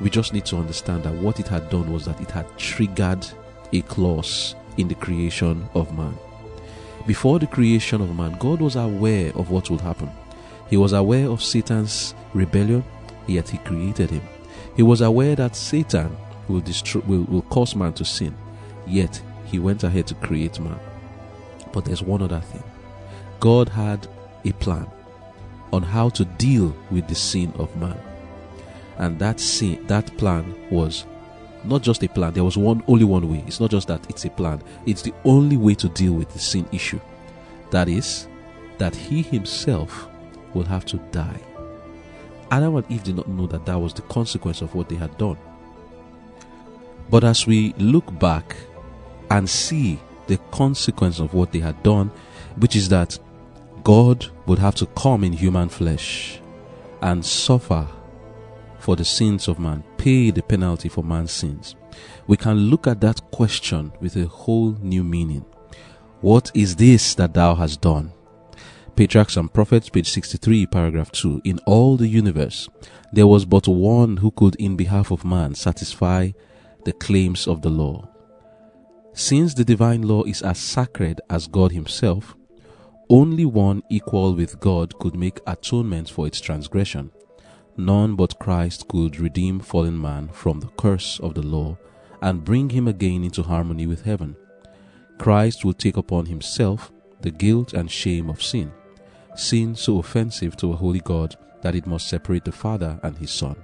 we 0.00 0.10
just 0.10 0.32
need 0.32 0.44
to 0.46 0.58
understand 0.58 1.02
that 1.02 1.14
what 1.14 1.40
it 1.40 1.48
had 1.48 1.70
done 1.70 1.92
was 1.92 2.04
that 2.04 2.20
it 2.20 2.30
had 2.30 2.46
triggered 2.56 3.26
a 3.72 3.82
clause 3.82 4.54
in 4.76 4.86
the 4.86 4.94
creation 4.94 5.68
of 5.74 5.92
man 5.98 6.16
Before 7.06 7.38
the 7.38 7.46
creation 7.46 8.00
of 8.00 8.14
man, 8.16 8.36
God 8.38 8.60
was 8.60 8.74
aware 8.74 9.32
of 9.36 9.50
what 9.50 9.70
would 9.70 9.80
happen. 9.80 10.10
He 10.68 10.76
was 10.76 10.92
aware 10.92 11.28
of 11.28 11.42
Satan's 11.42 12.14
rebellion, 12.34 12.84
yet 13.28 13.48
he 13.48 13.58
created 13.58 14.10
him. 14.10 14.22
He 14.74 14.82
was 14.82 15.00
aware 15.00 15.36
that 15.36 15.54
Satan 15.54 16.16
will, 16.48 16.60
destroy, 16.60 17.00
will, 17.02 17.22
will 17.24 17.42
cause 17.42 17.76
man 17.76 17.92
to 17.94 18.04
sin, 18.04 18.36
yet 18.86 19.22
he 19.44 19.58
went 19.58 19.84
ahead 19.84 20.08
to 20.08 20.14
create 20.16 20.58
man. 20.58 20.80
But 21.72 21.84
there's 21.84 22.02
one 22.02 22.22
other 22.22 22.40
thing 22.40 22.64
God 23.38 23.68
had 23.68 24.08
a 24.44 24.52
plan 24.52 24.90
on 25.72 25.82
how 25.82 26.08
to 26.10 26.24
deal 26.24 26.74
with 26.90 27.06
the 27.06 27.14
sin 27.14 27.52
of 27.58 27.74
man. 27.76 28.00
And 28.98 29.18
that 29.18 29.38
sin, 29.40 29.86
that 29.86 30.16
plan 30.16 30.54
was 30.70 31.04
not 31.66 31.82
just 31.82 32.02
a 32.02 32.08
plan. 32.08 32.32
There 32.32 32.44
was 32.44 32.56
one 32.56 32.82
only 32.86 33.04
one 33.04 33.30
way. 33.30 33.44
It's 33.46 33.60
not 33.60 33.70
just 33.70 33.88
that 33.88 34.08
it's 34.08 34.24
a 34.24 34.30
plan. 34.30 34.62
It's 34.86 35.02
the 35.02 35.14
only 35.24 35.56
way 35.56 35.74
to 35.74 35.88
deal 35.88 36.12
with 36.12 36.32
the 36.32 36.38
sin 36.38 36.66
issue. 36.72 37.00
That 37.70 37.88
is 37.88 38.28
that 38.78 38.94
he 38.94 39.22
himself 39.22 40.08
will 40.54 40.64
have 40.64 40.84
to 40.86 40.96
die. 41.12 41.40
Adam 42.50 42.76
and 42.76 42.90
Eve 42.90 43.02
did 43.02 43.16
not 43.16 43.28
know 43.28 43.46
that 43.48 43.66
that 43.66 43.78
was 43.78 43.92
the 43.92 44.02
consequence 44.02 44.62
of 44.62 44.74
what 44.74 44.88
they 44.88 44.94
had 44.96 45.16
done. 45.18 45.36
But 47.10 47.24
as 47.24 47.46
we 47.46 47.72
look 47.74 48.16
back 48.18 48.56
and 49.30 49.48
see 49.48 49.98
the 50.26 50.38
consequence 50.50 51.18
of 51.18 51.34
what 51.34 51.52
they 51.52 51.58
had 51.58 51.82
done, 51.82 52.10
which 52.56 52.76
is 52.76 52.88
that 52.88 53.18
God 53.84 54.26
would 54.46 54.58
have 54.58 54.74
to 54.76 54.86
come 54.86 55.24
in 55.24 55.32
human 55.32 55.68
flesh 55.68 56.40
and 57.02 57.24
suffer 57.24 57.86
for 58.86 58.94
the 58.94 59.04
sins 59.04 59.48
of 59.48 59.58
man, 59.58 59.82
pay 59.98 60.30
the 60.30 60.40
penalty 60.40 60.88
for 60.88 61.02
man's 61.02 61.32
sins. 61.32 61.74
We 62.28 62.36
can 62.36 62.56
look 62.56 62.86
at 62.86 63.00
that 63.00 63.20
question 63.32 63.90
with 64.00 64.14
a 64.14 64.26
whole 64.26 64.76
new 64.80 65.02
meaning. 65.02 65.44
What 66.20 66.52
is 66.54 66.76
this 66.76 67.16
that 67.16 67.34
thou 67.34 67.56
hast 67.56 67.80
done? 67.80 68.12
Patriarchs 68.94 69.36
and 69.36 69.52
Prophets, 69.52 69.88
page 69.88 70.08
63, 70.08 70.66
paragraph 70.66 71.10
2. 71.10 71.40
In 71.42 71.58
all 71.66 71.96
the 71.96 72.06
universe, 72.06 72.68
there 73.12 73.26
was 73.26 73.44
but 73.44 73.66
one 73.66 74.18
who 74.18 74.30
could, 74.30 74.54
in 74.54 74.76
behalf 74.76 75.10
of 75.10 75.24
man, 75.24 75.56
satisfy 75.56 76.30
the 76.84 76.92
claims 76.92 77.48
of 77.48 77.62
the 77.62 77.70
law. 77.70 78.08
Since 79.14 79.54
the 79.54 79.64
divine 79.64 80.02
law 80.02 80.22
is 80.22 80.42
as 80.42 80.60
sacred 80.60 81.20
as 81.28 81.48
God 81.48 81.72
Himself, 81.72 82.36
only 83.10 83.46
one 83.46 83.82
equal 83.90 84.36
with 84.36 84.60
God 84.60 84.96
could 85.00 85.16
make 85.16 85.40
atonement 85.44 86.08
for 86.08 86.28
its 86.28 86.40
transgression. 86.40 87.10
None 87.76 88.16
but 88.16 88.38
Christ 88.38 88.88
could 88.88 89.20
redeem 89.20 89.60
fallen 89.60 90.00
man 90.00 90.28
from 90.28 90.60
the 90.60 90.68
curse 90.78 91.20
of 91.20 91.34
the 91.34 91.42
law 91.42 91.76
and 92.22 92.44
bring 92.44 92.70
him 92.70 92.88
again 92.88 93.22
into 93.22 93.42
harmony 93.42 93.86
with 93.86 94.04
heaven. 94.04 94.36
Christ 95.18 95.64
would 95.64 95.78
take 95.78 95.96
upon 95.96 96.26
himself 96.26 96.90
the 97.20 97.30
guilt 97.30 97.74
and 97.74 97.90
shame 97.90 98.30
of 98.30 98.42
sin, 98.42 98.72
sin 99.34 99.74
so 99.74 99.98
offensive 99.98 100.56
to 100.56 100.72
a 100.72 100.76
holy 100.76 101.00
God 101.00 101.36
that 101.62 101.74
it 101.74 101.86
must 101.86 102.08
separate 102.08 102.44
the 102.44 102.52
Father 102.52 102.98
and 103.02 103.16
his 103.18 103.30
Son. 103.30 103.56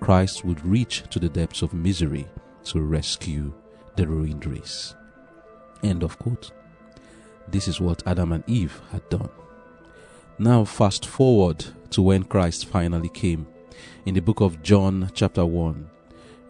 Christ 0.00 0.44
would 0.44 0.64
reach 0.64 1.04
to 1.10 1.18
the 1.18 1.28
depths 1.28 1.62
of 1.62 1.72
misery 1.72 2.26
to 2.64 2.80
rescue 2.80 3.52
the 3.96 4.06
ruined 4.06 4.46
race. 4.46 4.94
End 5.82 6.02
of 6.02 6.18
quote. 6.18 6.52
This 7.48 7.66
is 7.66 7.80
what 7.80 8.06
Adam 8.06 8.32
and 8.32 8.44
Eve 8.46 8.80
had 8.92 9.08
done. 9.08 9.28
Now, 10.38 10.64
fast 10.64 11.06
forward 11.06 11.64
to 11.92 12.02
when 12.02 12.24
Christ 12.24 12.66
finally 12.66 13.08
came. 13.08 13.46
In 14.06 14.14
the 14.14 14.20
book 14.20 14.40
of 14.40 14.62
John, 14.62 15.10
chapter 15.14 15.44
1, 15.44 15.88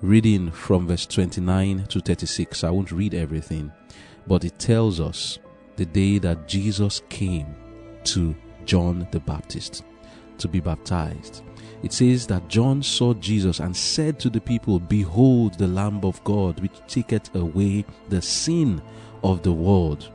reading 0.01 0.51
from 0.53 0.87
verse 0.87 1.05
29 1.05 1.85
to 1.87 2.01
36. 2.01 2.65
I 2.65 2.71
won't 2.71 2.93
read 2.93 3.13
everything, 3.13 3.73
but 4.27 4.45
it 4.45 4.59
tells 4.59 5.01
us 5.01 5.39
the 5.77 5.85
day 5.85 6.19
that 6.19 6.47
Jesus 6.47 7.03
came 7.09 7.57
to 8.05 8.35
John 8.67 9.09
the 9.11 9.19
Baptist 9.19 9.83
to 10.39 10.47
be 10.47 10.61
baptized. 10.61 11.43
It 11.83 11.93
says 11.93 12.29
that 12.29 12.47
John 12.49 12.81
saw 12.81 13.13
Jesus 13.15 13.59
and 13.59 13.77
said 13.77 14.21
to 14.21 14.31
the 14.31 14.41
people, 14.41 14.79
Behold 14.79 15.59
the 15.59 15.67
Lamb 15.67 16.05
of 16.05 16.23
God, 16.23 16.61
which 16.61 16.81
taketh 16.87 17.35
away 17.35 17.85
the 18.09 18.23
sin 18.23 18.81
of 19.25 19.43
the 19.43 19.53
world. 19.53 20.09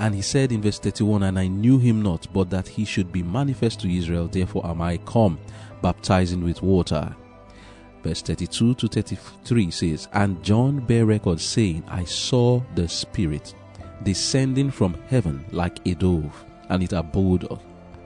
And 0.00 0.14
he 0.14 0.22
said 0.22 0.52
in 0.52 0.62
verse 0.62 0.78
31, 0.78 1.22
And 1.22 1.38
I 1.38 1.46
knew 1.46 1.78
him 1.78 2.02
not, 2.02 2.26
but 2.32 2.50
that 2.50 2.66
he 2.66 2.84
should 2.84 3.12
be 3.12 3.22
manifest 3.22 3.80
to 3.80 3.96
Israel, 3.96 4.28
therefore 4.28 4.66
am 4.66 4.82
I 4.82 4.98
come, 4.98 5.38
baptizing 5.82 6.42
with 6.42 6.62
water. 6.62 7.14
Verse 8.02 8.20
32 8.22 8.74
to 8.74 8.88
33 8.88 9.70
says, 9.70 10.08
And 10.12 10.42
John 10.42 10.80
bare 10.80 11.06
record, 11.06 11.40
saying, 11.40 11.84
I 11.88 12.04
saw 12.04 12.60
the 12.74 12.88
Spirit 12.88 13.54
descending 14.02 14.70
from 14.70 14.94
heaven 15.08 15.44
like 15.52 15.86
a 15.86 15.94
dove, 15.94 16.44
and 16.68 16.82
it 16.82 16.92
abode 16.92 17.46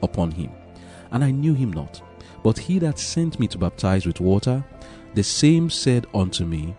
upon 0.03 0.31
him. 0.31 0.51
And 1.11 1.25
I 1.25 1.31
knew 1.31 1.55
him 1.55 1.73
not. 1.73 2.01
But 2.43 2.59
he 2.59 2.79
that 2.79 2.99
sent 2.99 3.41
me 3.41 3.49
to 3.49 3.59
baptize 3.59 4.07
with 4.07 4.21
water, 4.21 4.65
the 5.15 5.25
same 5.25 5.71
said 5.71 6.07
unto 6.15 6.45
me, 6.45 6.77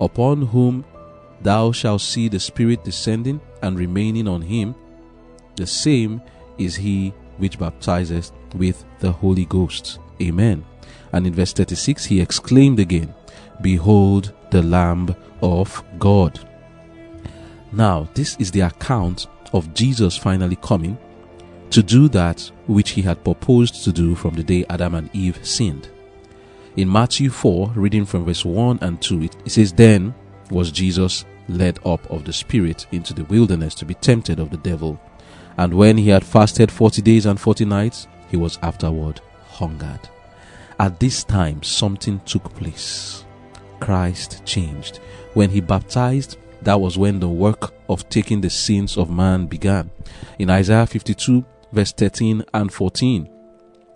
Upon 0.00 0.42
whom 0.42 0.84
thou 1.40 1.72
shalt 1.72 2.00
see 2.00 2.28
the 2.28 2.40
Spirit 2.40 2.84
descending 2.84 3.40
and 3.62 3.78
remaining 3.78 4.28
on 4.28 4.42
him, 4.42 4.74
the 5.56 5.66
same 5.66 6.20
is 6.58 6.76
he 6.76 7.12
which 7.38 7.58
baptizeth 7.58 8.32
with 8.54 8.84
the 8.98 9.12
Holy 9.12 9.46
Ghost. 9.46 9.98
Amen. 10.20 10.64
And 11.12 11.26
in 11.26 11.34
verse 11.34 11.52
36, 11.52 12.04
he 12.04 12.20
exclaimed 12.20 12.78
again, 12.78 13.14
Behold 13.60 14.32
the 14.50 14.62
Lamb 14.62 15.14
of 15.42 15.82
God. 15.98 16.40
Now, 17.72 18.08
this 18.14 18.36
is 18.38 18.50
the 18.50 18.60
account 18.60 19.26
of 19.52 19.72
Jesus 19.74 20.16
finally 20.16 20.56
coming 20.56 20.98
to 21.70 21.82
do 21.82 22.08
that 22.08 22.50
which 22.66 22.90
he 22.90 23.02
had 23.02 23.22
proposed 23.24 23.84
to 23.84 23.92
do 23.92 24.14
from 24.14 24.34
the 24.34 24.42
day 24.42 24.64
Adam 24.68 24.94
and 24.94 25.10
Eve 25.14 25.44
sinned. 25.46 25.88
In 26.76 26.90
Matthew 26.90 27.30
4, 27.30 27.72
reading 27.74 28.04
from 28.04 28.24
verse 28.24 28.44
1 28.44 28.78
and 28.80 29.00
2, 29.00 29.22
it, 29.22 29.36
says, 29.46 29.72
Then 29.72 30.14
was 30.50 30.72
Jesus 30.72 31.24
led 31.50 31.78
up 31.84 32.08
of 32.10 32.24
the 32.24 32.32
Spirit 32.32 32.86
into 32.92 33.12
the 33.12 33.24
wilderness 33.24 33.74
to 33.76 33.84
be 33.84 33.94
tempted 33.94 34.38
of 34.38 34.50
the 34.50 34.56
devil. 34.56 35.00
And 35.56 35.74
when 35.74 35.98
he 35.98 36.08
had 36.08 36.24
fasted 36.24 36.70
forty 36.70 37.02
days 37.02 37.26
and 37.26 37.38
forty 37.38 37.64
nights, 37.64 38.06
he 38.30 38.36
was 38.36 38.58
afterward 38.62 39.20
hungered. 39.48 40.08
At 40.78 40.98
this 40.98 41.24
time, 41.24 41.62
something 41.62 42.20
took 42.20 42.54
place. 42.54 43.24
Christ 43.80 44.42
changed. 44.46 44.98
When 45.34 45.50
he 45.50 45.60
baptized, 45.60 46.38
that 46.62 46.80
was 46.80 46.98
when 46.98 47.20
the 47.20 47.28
work 47.28 47.72
of 47.88 48.08
taking 48.08 48.40
the 48.40 48.50
sins 48.50 48.96
of 48.96 49.10
man 49.10 49.46
began. 49.46 49.90
In 50.38 50.50
Isaiah 50.50 50.86
52, 50.86 51.44
verse 51.72 51.92
13 51.92 52.44
and 52.54 52.72
14, 52.72 53.28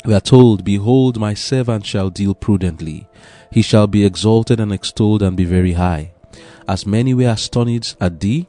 we 0.05 0.15
are 0.15 0.21
told, 0.21 0.65
Behold, 0.65 1.19
my 1.19 1.35
servant 1.35 1.87
shall 1.87 2.11
deal 2.11 2.35
prudently. 2.35 3.09
He 3.51 3.63
shall 3.63 3.87
be 3.87 4.05
exalted 4.05 4.61
and 4.61 4.73
extolled 4.73 5.23
and 5.23 5.37
be 5.37 5.45
very 5.45 5.73
high. 5.73 6.14
As 6.67 6.87
many 6.87 7.13
were 7.13 7.29
astonished 7.29 7.97
at 8.01 8.21
thee, 8.21 8.47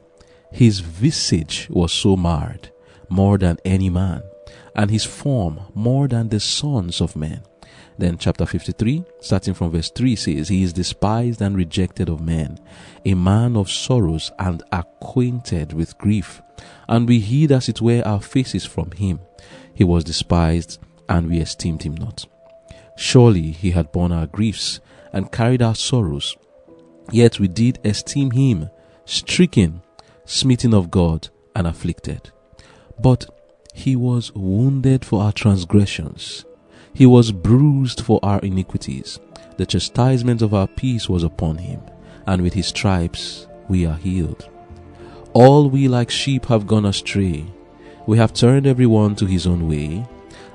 his 0.50 0.80
visage 0.80 1.68
was 1.70 1.92
so 1.92 2.16
marred, 2.16 2.70
more 3.08 3.36
than 3.36 3.58
any 3.64 3.90
man, 3.90 4.22
and 4.74 4.90
his 4.90 5.04
form 5.04 5.60
more 5.74 6.08
than 6.08 6.28
the 6.28 6.40
sons 6.40 7.00
of 7.00 7.16
men. 7.16 7.42
Then, 7.98 8.18
chapter 8.18 8.44
53, 8.44 9.04
starting 9.20 9.54
from 9.54 9.70
verse 9.70 9.90
3, 9.90 10.16
says, 10.16 10.48
He 10.48 10.62
is 10.62 10.72
despised 10.72 11.40
and 11.40 11.56
rejected 11.56 12.08
of 12.08 12.20
men, 12.20 12.58
a 13.04 13.14
man 13.14 13.56
of 13.56 13.70
sorrows 13.70 14.30
and 14.38 14.62
acquainted 14.70 15.72
with 15.72 15.96
grief. 15.98 16.42
And 16.88 17.08
we 17.08 17.20
hid, 17.20 17.52
as 17.52 17.68
it 17.68 17.80
were, 17.80 18.02
our 18.04 18.20
faces 18.20 18.66
from 18.66 18.90
him. 18.92 19.20
He 19.72 19.84
was 19.84 20.04
despised, 20.04 20.78
and 21.08 21.28
we 21.30 21.38
esteemed 21.38 21.82
him 21.82 21.94
not. 21.94 22.26
Surely 22.96 23.50
he 23.50 23.70
had 23.70 23.92
borne 23.92 24.12
our 24.12 24.26
griefs 24.26 24.80
and 25.12 25.32
carried 25.32 25.62
our 25.62 25.74
sorrows. 25.74 26.36
Yet 27.10 27.38
we 27.38 27.48
did 27.48 27.78
esteem 27.84 28.32
him 28.32 28.70
stricken, 29.04 29.82
smitten 30.24 30.74
of 30.74 30.90
God, 30.90 31.28
and 31.54 31.66
afflicted. 31.66 32.30
But 33.00 33.26
he 33.74 33.94
was 33.96 34.34
wounded 34.34 35.04
for 35.04 35.22
our 35.22 35.32
transgressions, 35.32 36.44
he 36.92 37.04
was 37.04 37.30
bruised 37.30 38.00
for 38.00 38.18
our 38.22 38.40
iniquities. 38.40 39.20
The 39.58 39.66
chastisement 39.66 40.40
of 40.40 40.54
our 40.54 40.66
peace 40.66 41.10
was 41.10 41.22
upon 41.22 41.58
him, 41.58 41.82
and 42.26 42.40
with 42.40 42.54
his 42.54 42.68
stripes 42.68 43.46
we 43.68 43.84
are 43.84 43.96
healed. 43.96 44.48
All 45.34 45.68
we 45.68 45.88
like 45.88 46.10
sheep 46.10 46.46
have 46.46 46.66
gone 46.66 46.86
astray. 46.86 47.44
We 48.06 48.16
have 48.16 48.32
turned 48.32 48.66
every 48.66 48.86
one 48.86 49.14
to 49.16 49.26
his 49.26 49.46
own 49.46 49.68
way, 49.68 50.06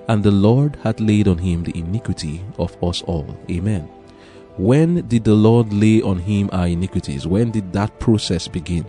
and 0.07 0.23
the 0.23 0.31
Lord 0.31 0.77
hath 0.83 0.99
laid 0.99 1.27
on 1.27 1.37
him 1.37 1.63
the 1.63 1.77
iniquity 1.77 2.41
of 2.57 2.75
us 2.83 3.03
all. 3.03 3.37
Amen. 3.49 3.87
When 4.57 5.07
did 5.07 5.23
the 5.23 5.33
Lord 5.33 5.71
lay 5.71 6.01
on 6.01 6.19
him 6.19 6.49
our 6.51 6.67
iniquities? 6.67 7.25
When 7.25 7.51
did 7.51 7.71
that 7.73 7.99
process 7.99 8.47
begin? 8.47 8.85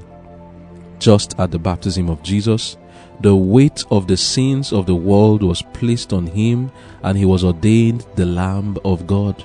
Just 0.99 1.39
at 1.39 1.51
the 1.51 1.59
baptism 1.59 2.11
of 2.11 2.23
Jesus, 2.23 2.77
the 3.21 3.37
weight 3.37 3.85
of 3.91 4.07
the 4.09 4.17
sins 4.17 4.73
of 4.73 4.87
the 4.87 4.95
world 4.95 5.43
was 5.43 5.63
placed 5.73 6.13
on 6.13 6.27
him, 6.27 6.73
and 7.03 7.17
he 7.17 7.25
was 7.25 7.45
ordained 7.45 8.07
the 8.17 8.27
Lamb 8.27 8.77
of 8.85 9.07
God. 9.07 9.45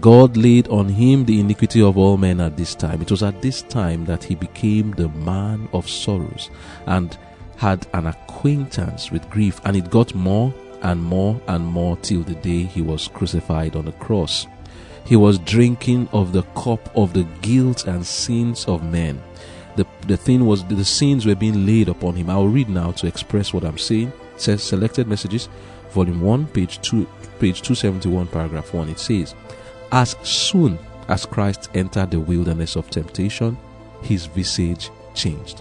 God 0.00 0.36
laid 0.36 0.68
on 0.68 0.88
him 0.88 1.24
the 1.24 1.40
iniquity 1.40 1.82
of 1.82 1.96
all 1.96 2.16
men 2.16 2.40
at 2.40 2.56
this 2.56 2.74
time. 2.74 3.02
It 3.02 3.10
was 3.10 3.22
at 3.22 3.40
this 3.42 3.62
time 3.62 4.04
that 4.06 4.24
he 4.24 4.34
became 4.34 4.92
the 4.92 5.08
man 5.08 5.68
of 5.72 5.88
sorrows 5.88 6.50
and 6.86 7.16
had 7.56 7.86
an 7.94 8.06
acquaintance 8.06 9.10
with 9.10 9.28
grief, 9.30 9.60
and 9.64 9.76
it 9.76 9.90
got 9.90 10.14
more 10.14 10.52
and 10.82 11.02
more 11.02 11.40
and 11.48 11.64
more 11.64 11.96
till 11.98 12.22
the 12.22 12.34
day 12.36 12.62
he 12.64 12.82
was 12.82 13.08
crucified 13.08 13.76
on 13.76 13.86
the 13.86 13.92
cross. 13.92 14.46
He 15.06 15.16
was 15.16 15.38
drinking 15.38 16.08
of 16.12 16.32
the 16.32 16.42
cup 16.42 16.94
of 16.96 17.12
the 17.12 17.22
guilt 17.40 17.86
and 17.86 18.04
sins 18.04 18.66
of 18.66 18.82
men. 18.82 19.22
The, 19.76 19.86
the 20.06 20.16
thing 20.16 20.46
was, 20.46 20.64
the 20.64 20.84
sins 20.84 21.26
were 21.26 21.34
being 21.34 21.64
laid 21.66 21.88
upon 21.88 22.16
him. 22.16 22.28
I'll 22.28 22.48
read 22.48 22.68
now 22.68 22.92
to 22.92 23.06
express 23.06 23.52
what 23.52 23.64
I'm 23.64 23.78
saying. 23.78 24.12
It 24.34 24.40
says, 24.40 24.62
Selected 24.62 25.06
Messages, 25.06 25.48
Volume 25.90 26.20
1, 26.20 26.48
page 26.48 26.80
2, 26.80 27.04
page 27.38 27.62
271, 27.62 28.26
paragraph 28.28 28.74
1. 28.74 28.88
It 28.88 28.98
says, 28.98 29.34
as 29.92 30.16
soon 30.22 30.78
as 31.08 31.24
Christ 31.24 31.70
entered 31.74 32.10
the 32.10 32.20
wilderness 32.20 32.74
of 32.74 32.90
temptation, 32.90 33.56
his 34.02 34.26
visage 34.26 34.90
changed. 35.14 35.60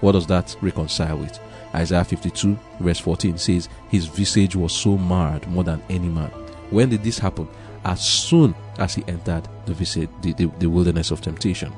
What 0.00 0.12
does 0.12 0.26
that 0.26 0.56
reconcile 0.60 1.18
with? 1.18 1.38
Isaiah 1.74 2.04
52, 2.04 2.58
verse 2.80 2.98
14 2.98 3.38
says, 3.38 3.68
His 3.90 4.06
visage 4.06 4.56
was 4.56 4.72
so 4.72 4.98
marred 4.98 5.46
more 5.46 5.62
than 5.62 5.82
any 5.88 6.08
man. 6.08 6.30
When 6.70 6.88
did 6.88 7.04
this 7.04 7.18
happen? 7.18 7.48
As 7.84 8.06
soon 8.06 8.54
as 8.80 8.94
he 8.94 9.04
entered 9.06 9.46
the, 9.66 9.74
visit 9.74 10.08
the, 10.22 10.32
the, 10.32 10.46
the 10.58 10.68
wilderness 10.68 11.10
of 11.10 11.20
temptation. 11.20 11.72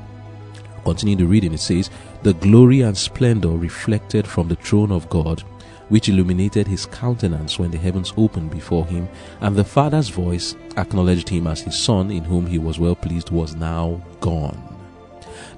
Continuing 0.85 1.19
the 1.19 1.27
reading, 1.27 1.53
it 1.53 1.61
says, 1.61 1.91
The 2.23 2.35
glory 2.35 2.81
and 2.81 2.97
splendor 2.97 3.51
reflected 3.51 4.27
from 4.27 4.49
the 4.49 4.57
throne 4.57 4.91
of 4.91 5.09
God 5.09 5.45
which 5.93 6.09
illuminated 6.09 6.67
his 6.67 6.87
countenance 6.87 7.59
when 7.59 7.71
the 7.71 7.77
heavens 7.77 8.15
opened 8.17 8.51
before 8.51 8.87
him, 8.87 9.07
and 9.43 9.55
the 9.55 9.63
Father's 9.63 10.09
voice 10.09 10.57
acknowledged 10.79 11.29
him 11.29 11.47
as 11.47 11.61
his 11.61 11.79
Son, 11.79 12.11
in 12.11 12.25
whom 12.25 12.47
he 12.47 12.59
was 12.59 12.79
well 12.79 12.97
pleased, 12.97 13.29
was 13.29 13.55
now 13.55 14.01
gone. 14.21 14.59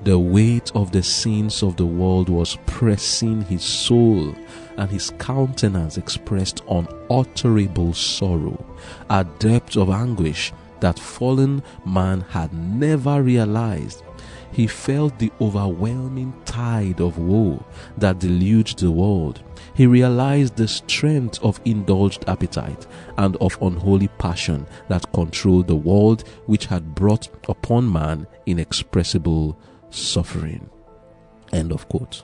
The 0.02 0.18
weight 0.18 0.72
of 0.74 0.90
the 0.90 1.04
sins 1.04 1.62
of 1.62 1.76
the 1.76 1.86
world 1.86 2.28
was 2.28 2.58
pressing 2.66 3.42
his 3.42 3.62
soul, 3.62 4.34
and 4.76 4.90
his 4.90 5.10
countenance 5.18 5.98
expressed 5.98 6.64
unutterable 6.68 7.94
sorrow, 7.94 8.64
a 9.08 9.22
depth 9.38 9.76
of 9.76 9.88
anguish 9.88 10.52
that 10.80 10.98
fallen 10.98 11.62
man 11.84 12.20
had 12.20 12.52
never 12.52 13.22
realized 13.22 14.02
he 14.54 14.68
felt 14.68 15.18
the 15.18 15.32
overwhelming 15.40 16.32
tide 16.44 17.00
of 17.00 17.18
woe 17.18 17.64
that 17.98 18.20
deluged 18.20 18.78
the 18.78 18.90
world. 18.90 19.42
He 19.74 19.84
realized 19.86 20.54
the 20.54 20.68
strength 20.68 21.42
of 21.42 21.60
indulged 21.64 22.24
appetite 22.28 22.86
and 23.18 23.34
of 23.36 23.60
unholy 23.60 24.06
passion 24.18 24.68
that 24.88 25.12
controlled 25.12 25.66
the 25.66 25.74
world, 25.74 26.22
which 26.46 26.66
had 26.66 26.94
brought 26.94 27.28
upon 27.48 27.92
man 27.92 28.28
inexpressible 28.46 29.58
suffering. 29.90 30.70
End 31.52 31.72
of 31.72 31.88
quote. 31.88 32.22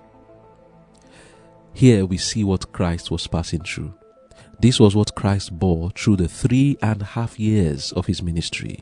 Here 1.73 2.07
we 2.07 2.17
see 2.17 2.45
what 2.45 2.73
Christ 2.73 3.11
was 3.11 3.27
passing 3.27 3.65
through. 3.65 3.93
This 4.61 4.79
was 4.79 4.95
what 4.95 5.15
Christ 5.15 5.59
bore 5.59 5.91
through 5.91 6.17
the 6.17 6.29
three 6.29 6.77
and 6.83 7.01
a 7.01 7.07
half 7.07 7.41
years 7.41 7.93
of 7.93 8.07
his 8.07 8.23
ministry. 8.23 8.81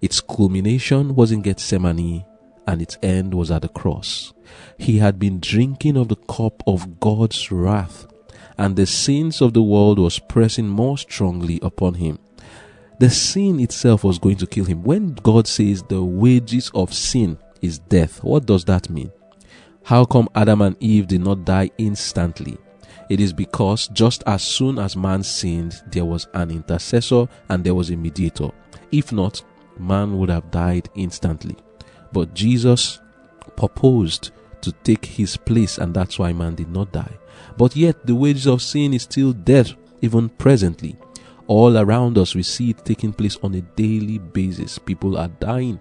Its 0.00 0.20
culmination 0.20 1.14
was 1.14 1.30
in 1.30 1.42
Gethsemane 1.42 2.24
and 2.66 2.80
its 2.80 2.96
end 3.02 3.34
was 3.34 3.50
at 3.50 3.62
the 3.62 3.68
cross. 3.68 4.32
He 4.78 4.98
had 4.98 5.18
been 5.18 5.40
drinking 5.40 5.96
of 5.98 6.08
the 6.08 6.16
cup 6.16 6.62
of 6.66 7.00
God's 7.00 7.50
wrath, 7.52 8.06
and 8.56 8.76
the 8.76 8.86
sins 8.86 9.42
of 9.42 9.52
the 9.52 9.62
world 9.62 9.98
was 9.98 10.18
pressing 10.18 10.68
more 10.68 10.96
strongly 10.96 11.58
upon 11.62 11.94
him. 11.94 12.18
The 12.98 13.10
sin 13.10 13.60
itself 13.60 14.04
was 14.04 14.18
going 14.18 14.36
to 14.36 14.46
kill 14.46 14.64
him. 14.64 14.82
When 14.82 15.14
God 15.14 15.46
says 15.46 15.82
the 15.82 16.02
wages 16.02 16.70
of 16.74 16.94
sin 16.94 17.38
is 17.60 17.78
death, 17.78 18.22
what 18.22 18.46
does 18.46 18.64
that 18.66 18.88
mean? 18.88 19.10
How 19.84 20.04
come 20.04 20.28
Adam 20.34 20.62
and 20.62 20.76
Eve 20.80 21.08
did 21.08 21.22
not 21.22 21.44
die 21.44 21.70
instantly? 21.78 22.56
It 23.10 23.20
is 23.20 23.32
because 23.32 23.88
just 23.88 24.22
as 24.26 24.40
soon 24.40 24.78
as 24.78 24.96
man 24.96 25.24
sinned, 25.24 25.82
there 25.90 26.04
was 26.04 26.28
an 26.32 26.52
intercessor 26.52 27.26
and 27.48 27.64
there 27.64 27.74
was 27.74 27.90
a 27.90 27.96
mediator. 27.96 28.50
If 28.92 29.10
not, 29.12 29.42
man 29.78 30.16
would 30.16 30.30
have 30.30 30.52
died 30.52 30.88
instantly. 30.94 31.56
But 32.12 32.34
Jesus 32.34 33.00
proposed 33.56 34.30
to 34.60 34.70
take 34.84 35.04
his 35.04 35.36
place, 35.36 35.78
and 35.78 35.92
that's 35.92 36.20
why 36.20 36.32
man 36.32 36.54
did 36.54 36.70
not 36.70 36.92
die. 36.92 37.18
But 37.56 37.74
yet, 37.74 38.06
the 38.06 38.14
wages 38.14 38.46
of 38.46 38.62
sin 38.62 38.94
is 38.94 39.02
still 39.02 39.32
death, 39.32 39.72
even 40.02 40.28
presently. 40.28 40.96
All 41.48 41.78
around 41.78 42.16
us, 42.16 42.36
we 42.36 42.44
see 42.44 42.70
it 42.70 42.84
taking 42.84 43.12
place 43.12 43.36
on 43.42 43.54
a 43.56 43.60
daily 43.60 44.18
basis. 44.18 44.78
People 44.78 45.16
are 45.16 45.28
dying 45.28 45.80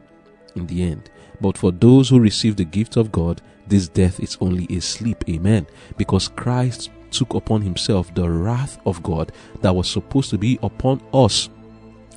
in 0.56 0.66
the 0.66 0.82
end. 0.82 1.12
But 1.40 1.60
for 1.60 1.72
those 1.72 2.10
who 2.10 2.20
receive 2.20 2.56
the 2.56 2.66
gift 2.66 2.98
of 2.98 3.12
God, 3.12 3.42
this 3.68 3.88
death 3.88 4.20
is 4.20 4.36
only 4.42 4.66
a 4.76 4.82
sleep. 4.82 5.24
Amen. 5.30 5.68
Because 5.96 6.28
Christ 6.28 6.90
took 7.12 7.34
upon 7.34 7.62
himself 7.62 8.14
the 8.14 8.30
wrath 8.30 8.80
of 8.86 9.02
God 9.04 9.32
that 9.62 9.76
was 9.76 9.90
supposed 9.90 10.30
to 10.32 10.38
be 10.38 10.60
upon 10.64 11.02
us 11.14 11.50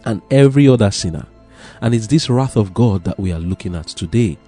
and 0.05 0.23
every 0.31 0.69
other 0.69 0.91
sinner. 0.91 1.27
And 1.81 1.95
it's 1.95 2.07
this 2.07 2.29
wrath 2.29 2.57
of 2.57 2.75
God 2.75 3.05
that 3.05 3.19
we 3.19 3.33
are 3.33 3.39
looking 3.39 3.75
at 3.75 3.89
today. 3.89 4.39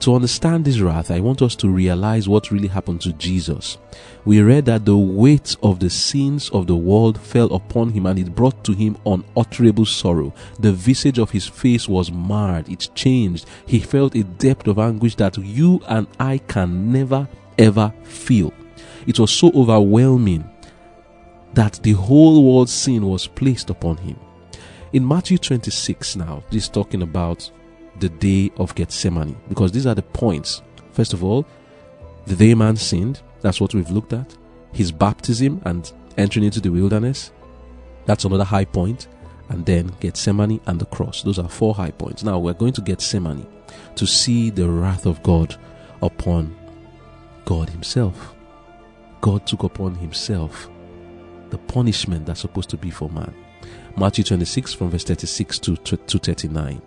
To 0.00 0.14
understand 0.14 0.64
this 0.64 0.80
wrath, 0.80 1.10
I 1.10 1.20
want 1.20 1.40
us 1.40 1.56
to 1.56 1.68
realize 1.68 2.28
what 2.28 2.50
really 2.50 2.68
happened 2.68 3.00
to 3.02 3.12
Jesus. 3.14 3.78
We 4.24 4.42
read 4.42 4.66
that 4.66 4.84
the 4.84 4.96
weight 4.96 5.56
of 5.62 5.78
the 5.78 5.88
sins 5.88 6.50
of 6.50 6.66
the 6.66 6.76
world 6.76 7.18
fell 7.18 7.52
upon 7.54 7.90
him 7.90 8.06
and 8.06 8.18
it 8.18 8.34
brought 8.34 8.64
to 8.64 8.72
him 8.72 8.96
unutterable 9.06 9.86
sorrow. 9.86 10.34
The 10.58 10.72
visage 10.72 11.18
of 11.18 11.30
his 11.30 11.46
face 11.46 11.88
was 11.88 12.10
marred, 12.10 12.68
it 12.68 12.88
changed. 12.94 13.46
He 13.66 13.80
felt 13.80 14.14
a 14.14 14.24
depth 14.24 14.66
of 14.66 14.78
anguish 14.78 15.14
that 15.16 15.38
you 15.38 15.80
and 15.88 16.06
I 16.18 16.38
can 16.38 16.92
never 16.92 17.28
ever 17.56 17.92
feel. 18.02 18.52
It 19.06 19.18
was 19.18 19.30
so 19.30 19.50
overwhelming 19.54 20.48
that 21.54 21.74
the 21.82 21.92
whole 21.92 22.44
world's 22.44 22.72
sin 22.72 23.06
was 23.06 23.26
placed 23.26 23.70
upon 23.70 23.96
him. 23.98 24.18
In 24.92 25.06
Matthew 25.06 25.38
26 25.38 26.16
now, 26.16 26.42
this 26.50 26.64
is 26.64 26.68
talking 26.68 27.02
about 27.02 27.50
the 28.00 28.08
day 28.08 28.50
of 28.56 28.74
Gethsemane 28.74 29.36
because 29.48 29.72
these 29.72 29.86
are 29.86 29.94
the 29.94 30.02
points. 30.02 30.62
First 30.92 31.12
of 31.12 31.22
all, 31.22 31.46
the 32.26 32.36
day 32.36 32.54
man 32.54 32.76
sinned, 32.76 33.20
that's 33.40 33.60
what 33.60 33.74
we've 33.74 33.90
looked 33.90 34.12
at. 34.12 34.36
His 34.72 34.90
baptism 34.90 35.60
and 35.64 35.92
entering 36.16 36.44
into 36.44 36.60
the 36.60 36.70
wilderness, 36.70 37.32
that's 38.06 38.24
another 38.24 38.44
high 38.44 38.64
point. 38.64 39.08
And 39.50 39.66
then 39.66 39.92
Gethsemane 40.00 40.60
and 40.66 40.80
the 40.80 40.86
cross. 40.86 41.22
Those 41.22 41.38
are 41.38 41.48
four 41.48 41.74
high 41.74 41.90
points. 41.90 42.24
Now 42.24 42.38
we're 42.38 42.54
going 42.54 42.72
to 42.74 42.80
Gethsemane 42.80 43.46
to 43.96 44.06
see 44.06 44.50
the 44.50 44.68
wrath 44.68 45.06
of 45.06 45.22
God 45.22 45.56
upon 46.00 46.56
God 47.44 47.68
Himself. 47.68 48.34
God 49.24 49.46
took 49.46 49.62
upon 49.62 49.94
Himself 49.94 50.68
the 51.48 51.56
punishment 51.56 52.26
that's 52.26 52.40
supposed 52.42 52.68
to 52.68 52.76
be 52.76 52.90
for 52.90 53.08
man. 53.08 53.34
Matthew 53.96 54.22
26 54.22 54.74
from 54.74 54.90
verse 54.90 55.04
36 55.04 55.58
to, 55.60 55.76
to, 55.76 55.96
to 55.96 56.18
39. 56.18 56.82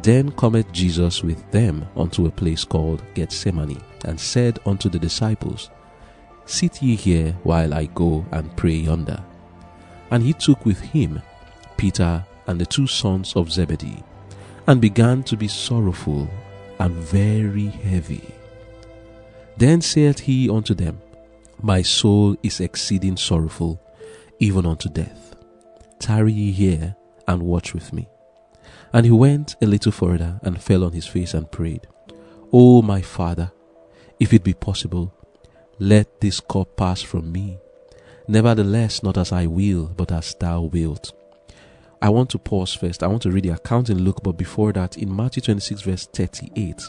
Then 0.00 0.30
cometh 0.30 0.70
Jesus 0.70 1.24
with 1.24 1.50
them 1.50 1.84
unto 1.96 2.26
a 2.26 2.30
place 2.30 2.62
called 2.62 3.02
Gethsemane, 3.14 3.82
and 4.04 4.20
said 4.20 4.60
unto 4.64 4.88
the 4.88 5.00
disciples, 5.00 5.70
Sit 6.46 6.80
ye 6.80 6.94
here 6.94 7.32
while 7.42 7.74
I 7.74 7.86
go 7.86 8.24
and 8.30 8.56
pray 8.56 8.76
yonder. 8.76 9.20
And 10.12 10.22
he 10.22 10.32
took 10.32 10.64
with 10.64 10.78
him 10.78 11.20
Peter 11.76 12.24
and 12.46 12.60
the 12.60 12.66
two 12.66 12.86
sons 12.86 13.34
of 13.34 13.50
Zebedee, 13.50 14.04
and 14.68 14.80
began 14.80 15.24
to 15.24 15.36
be 15.36 15.48
sorrowful 15.48 16.30
and 16.78 16.94
very 16.94 17.66
heavy. 17.66 18.32
Then 19.56 19.80
saith 19.80 20.20
he 20.20 20.48
unto 20.48 20.74
them, 20.74 21.00
My 21.64 21.80
soul 21.80 22.36
is 22.42 22.60
exceeding 22.60 23.16
sorrowful, 23.16 23.80
even 24.38 24.66
unto 24.66 24.90
death 24.90 25.34
Tarry 25.98 26.30
ye 26.30 26.52
here 26.52 26.94
and 27.26 27.42
watch 27.42 27.72
with 27.72 27.90
me. 27.90 28.06
And 28.92 29.06
he 29.06 29.10
went 29.10 29.56
a 29.62 29.66
little 29.66 29.90
further 29.90 30.38
and 30.42 30.62
fell 30.62 30.84
on 30.84 30.92
his 30.92 31.06
face 31.06 31.32
and 31.32 31.50
prayed, 31.50 31.86
O 32.52 32.82
my 32.82 33.00
Father, 33.00 33.50
if 34.20 34.34
it 34.34 34.44
be 34.44 34.52
possible, 34.52 35.14
let 35.78 36.20
this 36.20 36.38
cup 36.38 36.76
pass 36.76 37.00
from 37.00 37.32
me. 37.32 37.56
Nevertheless, 38.28 39.02
not 39.02 39.16
as 39.16 39.32
I 39.32 39.46
will, 39.46 39.86
but 39.86 40.12
as 40.12 40.34
thou 40.34 40.64
wilt. 40.64 41.14
I 42.02 42.10
want 42.10 42.28
to 42.32 42.38
pause 42.38 42.74
first. 42.74 43.02
I 43.02 43.06
want 43.06 43.22
to 43.22 43.30
read 43.30 43.44
the 43.44 43.54
account 43.54 43.88
in 43.88 44.04
Luke, 44.04 44.20
but 44.22 44.32
before 44.32 44.74
that, 44.74 44.98
in 44.98 45.16
Matthew 45.16 45.40
26, 45.40 45.80
verse 45.80 46.06
38, 46.08 46.82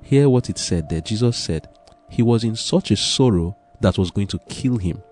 hear 0.00 0.28
what 0.28 0.48
it 0.48 0.58
said 0.58 0.88
there. 0.88 1.00
Jesus 1.00 1.36
said, 1.36 1.68
He 2.08 2.22
was 2.22 2.44
in 2.44 2.54
such 2.54 2.92
a 2.92 2.96
sorrow 2.96 3.56
that 3.82 3.98
was 3.98 4.10
going 4.10 4.28
to 4.28 4.38
kill 4.48 4.78
him. 4.78 5.02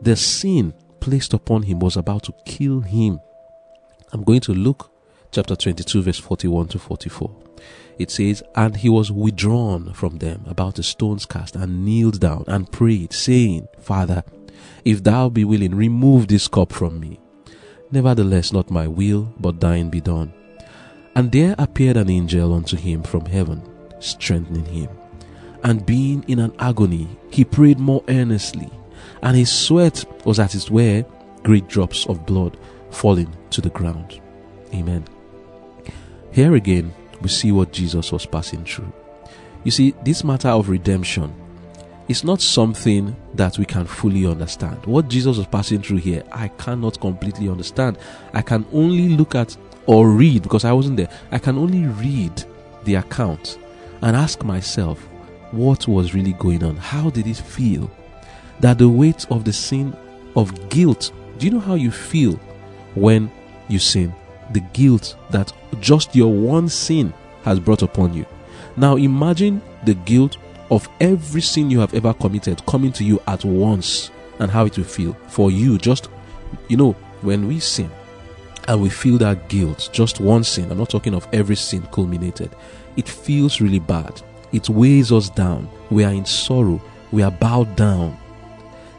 The 0.00 0.16
sin 0.16 0.74
placed 1.00 1.32
upon 1.32 1.62
him 1.62 1.78
was 1.78 1.96
about 1.96 2.24
to 2.24 2.34
kill 2.44 2.80
him. 2.80 3.20
I'm 4.12 4.22
going 4.22 4.40
to 4.40 4.52
Luke 4.52 4.90
chapter 5.30 5.56
22, 5.56 6.02
verse 6.02 6.18
41 6.18 6.68
to 6.68 6.78
44. 6.78 7.34
It 7.98 8.10
says, 8.10 8.42
And 8.54 8.76
he 8.76 8.88
was 8.88 9.10
withdrawn 9.10 9.92
from 9.92 10.18
them 10.18 10.44
about 10.46 10.78
a 10.78 10.82
stone's 10.82 11.26
cast, 11.26 11.56
and 11.56 11.84
kneeled 11.84 12.20
down 12.20 12.44
and 12.46 12.70
prayed, 12.70 13.12
saying, 13.12 13.68
Father, 13.80 14.22
if 14.84 15.02
thou 15.02 15.28
be 15.28 15.44
willing, 15.44 15.74
remove 15.74 16.28
this 16.28 16.48
cup 16.48 16.72
from 16.72 17.00
me. 17.00 17.20
Nevertheless, 17.90 18.52
not 18.52 18.70
my 18.70 18.86
will, 18.86 19.32
but 19.38 19.60
thine 19.60 19.90
be 19.90 20.00
done. 20.00 20.32
And 21.14 21.32
there 21.32 21.54
appeared 21.58 21.96
an 21.96 22.10
angel 22.10 22.52
unto 22.52 22.76
him 22.76 23.02
from 23.02 23.24
heaven, 23.26 23.62
strengthening 24.00 24.66
him. 24.66 24.90
And 25.66 25.84
being 25.84 26.24
in 26.28 26.38
an 26.38 26.52
agony, 26.60 27.08
he 27.32 27.44
prayed 27.44 27.80
more 27.80 28.04
earnestly, 28.06 28.70
and 29.20 29.36
his 29.36 29.50
sweat 29.50 30.04
was 30.24 30.38
at 30.38 30.52
his 30.52 30.70
wear, 30.70 31.04
great 31.42 31.66
drops 31.66 32.06
of 32.06 32.24
blood 32.24 32.56
falling 32.92 33.36
to 33.50 33.60
the 33.60 33.70
ground. 33.70 34.20
Amen. 34.72 35.04
Here 36.30 36.54
again, 36.54 36.94
we 37.20 37.28
see 37.28 37.50
what 37.50 37.72
Jesus 37.72 38.12
was 38.12 38.26
passing 38.26 38.64
through. 38.64 38.92
You 39.64 39.72
see, 39.72 39.92
this 40.04 40.22
matter 40.22 40.50
of 40.50 40.68
redemption 40.68 41.34
is 42.06 42.22
not 42.22 42.40
something 42.40 43.16
that 43.34 43.58
we 43.58 43.64
can 43.64 43.86
fully 43.86 44.24
understand. 44.24 44.86
What 44.86 45.08
Jesus 45.08 45.36
was 45.36 45.48
passing 45.48 45.82
through 45.82 45.96
here, 45.96 46.22
I 46.30 46.46
cannot 46.46 47.00
completely 47.00 47.48
understand. 47.48 47.98
I 48.34 48.42
can 48.42 48.64
only 48.72 49.08
look 49.08 49.34
at 49.34 49.56
or 49.86 50.10
read 50.10 50.44
because 50.44 50.64
I 50.64 50.70
wasn't 50.70 50.98
there. 50.98 51.10
I 51.32 51.40
can 51.40 51.58
only 51.58 51.88
read 51.88 52.44
the 52.84 52.94
account 52.94 53.58
and 54.02 54.14
ask 54.14 54.44
myself 54.44 55.04
what 55.56 55.88
was 55.88 56.14
really 56.14 56.34
going 56.34 56.62
on. 56.62 56.76
How 56.76 57.10
did 57.10 57.26
it 57.26 57.36
feel 57.36 57.90
that 58.60 58.78
the 58.78 58.88
weight 58.88 59.26
of 59.30 59.44
the 59.44 59.52
sin 59.52 59.96
of 60.34 60.68
guilt? 60.68 61.12
Do 61.38 61.46
you 61.46 61.52
know 61.52 61.60
how 61.60 61.74
you 61.74 61.90
feel 61.90 62.34
when 62.94 63.30
you 63.68 63.78
sin? 63.78 64.14
The 64.52 64.60
guilt 64.60 65.16
that 65.30 65.52
just 65.80 66.14
your 66.14 66.32
one 66.32 66.68
sin 66.68 67.12
has 67.42 67.58
brought 67.58 67.82
upon 67.82 68.14
you. 68.14 68.26
Now 68.76 68.96
imagine 68.96 69.62
the 69.84 69.94
guilt 69.94 70.36
of 70.70 70.88
every 71.00 71.40
sin 71.40 71.70
you 71.70 71.80
have 71.80 71.94
ever 71.94 72.12
committed 72.14 72.64
coming 72.66 72.92
to 72.92 73.04
you 73.04 73.20
at 73.26 73.44
once 73.44 74.10
and 74.38 74.50
how 74.50 74.66
it 74.66 74.76
will 74.76 74.84
feel 74.84 75.14
for 75.28 75.50
you. 75.50 75.78
Just, 75.78 76.08
you 76.68 76.76
know, 76.76 76.92
when 77.22 77.48
we 77.48 77.60
sin, 77.60 77.90
and 78.68 78.82
we 78.82 78.88
feel 78.88 79.18
that 79.18 79.48
guilt, 79.48 79.88
just 79.92 80.20
one 80.20 80.42
sin, 80.44 80.70
I'm 80.70 80.78
not 80.78 80.90
talking 80.90 81.14
of 81.14 81.28
every 81.32 81.56
sin 81.56 81.82
culminated, 81.92 82.50
it 82.96 83.08
feels 83.08 83.60
really 83.60 83.78
bad. 83.78 84.20
It 84.52 84.68
weighs 84.68 85.12
us 85.12 85.28
down. 85.28 85.68
We 85.90 86.04
are 86.04 86.12
in 86.12 86.24
sorrow. 86.24 86.80
We 87.12 87.22
are 87.22 87.30
bowed 87.30 87.76
down. 87.76 88.16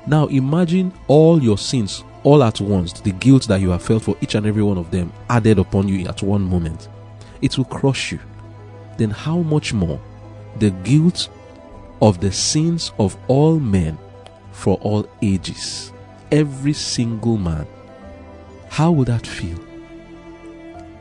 Now 0.06 0.28
imagine 0.28 0.94
all 1.08 1.42
your 1.42 1.58
sins 1.58 2.04
all 2.24 2.44
at 2.44 2.60
once, 2.60 2.94
the 2.94 3.12
guilt 3.12 3.48
that 3.48 3.62
you 3.62 3.70
have 3.70 3.84
felt 3.84 4.04
for 4.04 4.16
each 4.22 4.36
and 4.36 4.46
every 4.46 4.64
one 4.64 4.78
of 4.78 4.92
them 4.92 5.14
added 5.30 5.60
upon 5.60 5.88
you 5.88 6.08
at 6.08 6.22
one 6.22 6.42
moment. 6.42 6.90
It 7.42 7.58
will 7.58 7.66
crush 7.66 8.12
you. 8.12 8.20
Then, 8.98 9.12
how 9.12 9.38
much 9.38 9.74
more 9.74 10.02
the 10.60 10.72
guilt 10.72 11.30
of 12.02 12.20
the 12.20 12.32
sins 12.32 12.92
of 13.00 13.16
all 13.28 13.60
men 13.60 13.98
for 14.52 14.78
all 14.78 15.08
ages, 15.22 15.94
every 16.32 16.74
single 16.74 17.38
man 17.38 17.68
how 18.70 18.92
would 18.92 19.08
that 19.08 19.26
feel? 19.26 19.58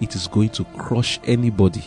It 0.00 0.14
is 0.14 0.26
going 0.26 0.50
to 0.50 0.64
crush 0.78 1.20
anybody. 1.24 1.84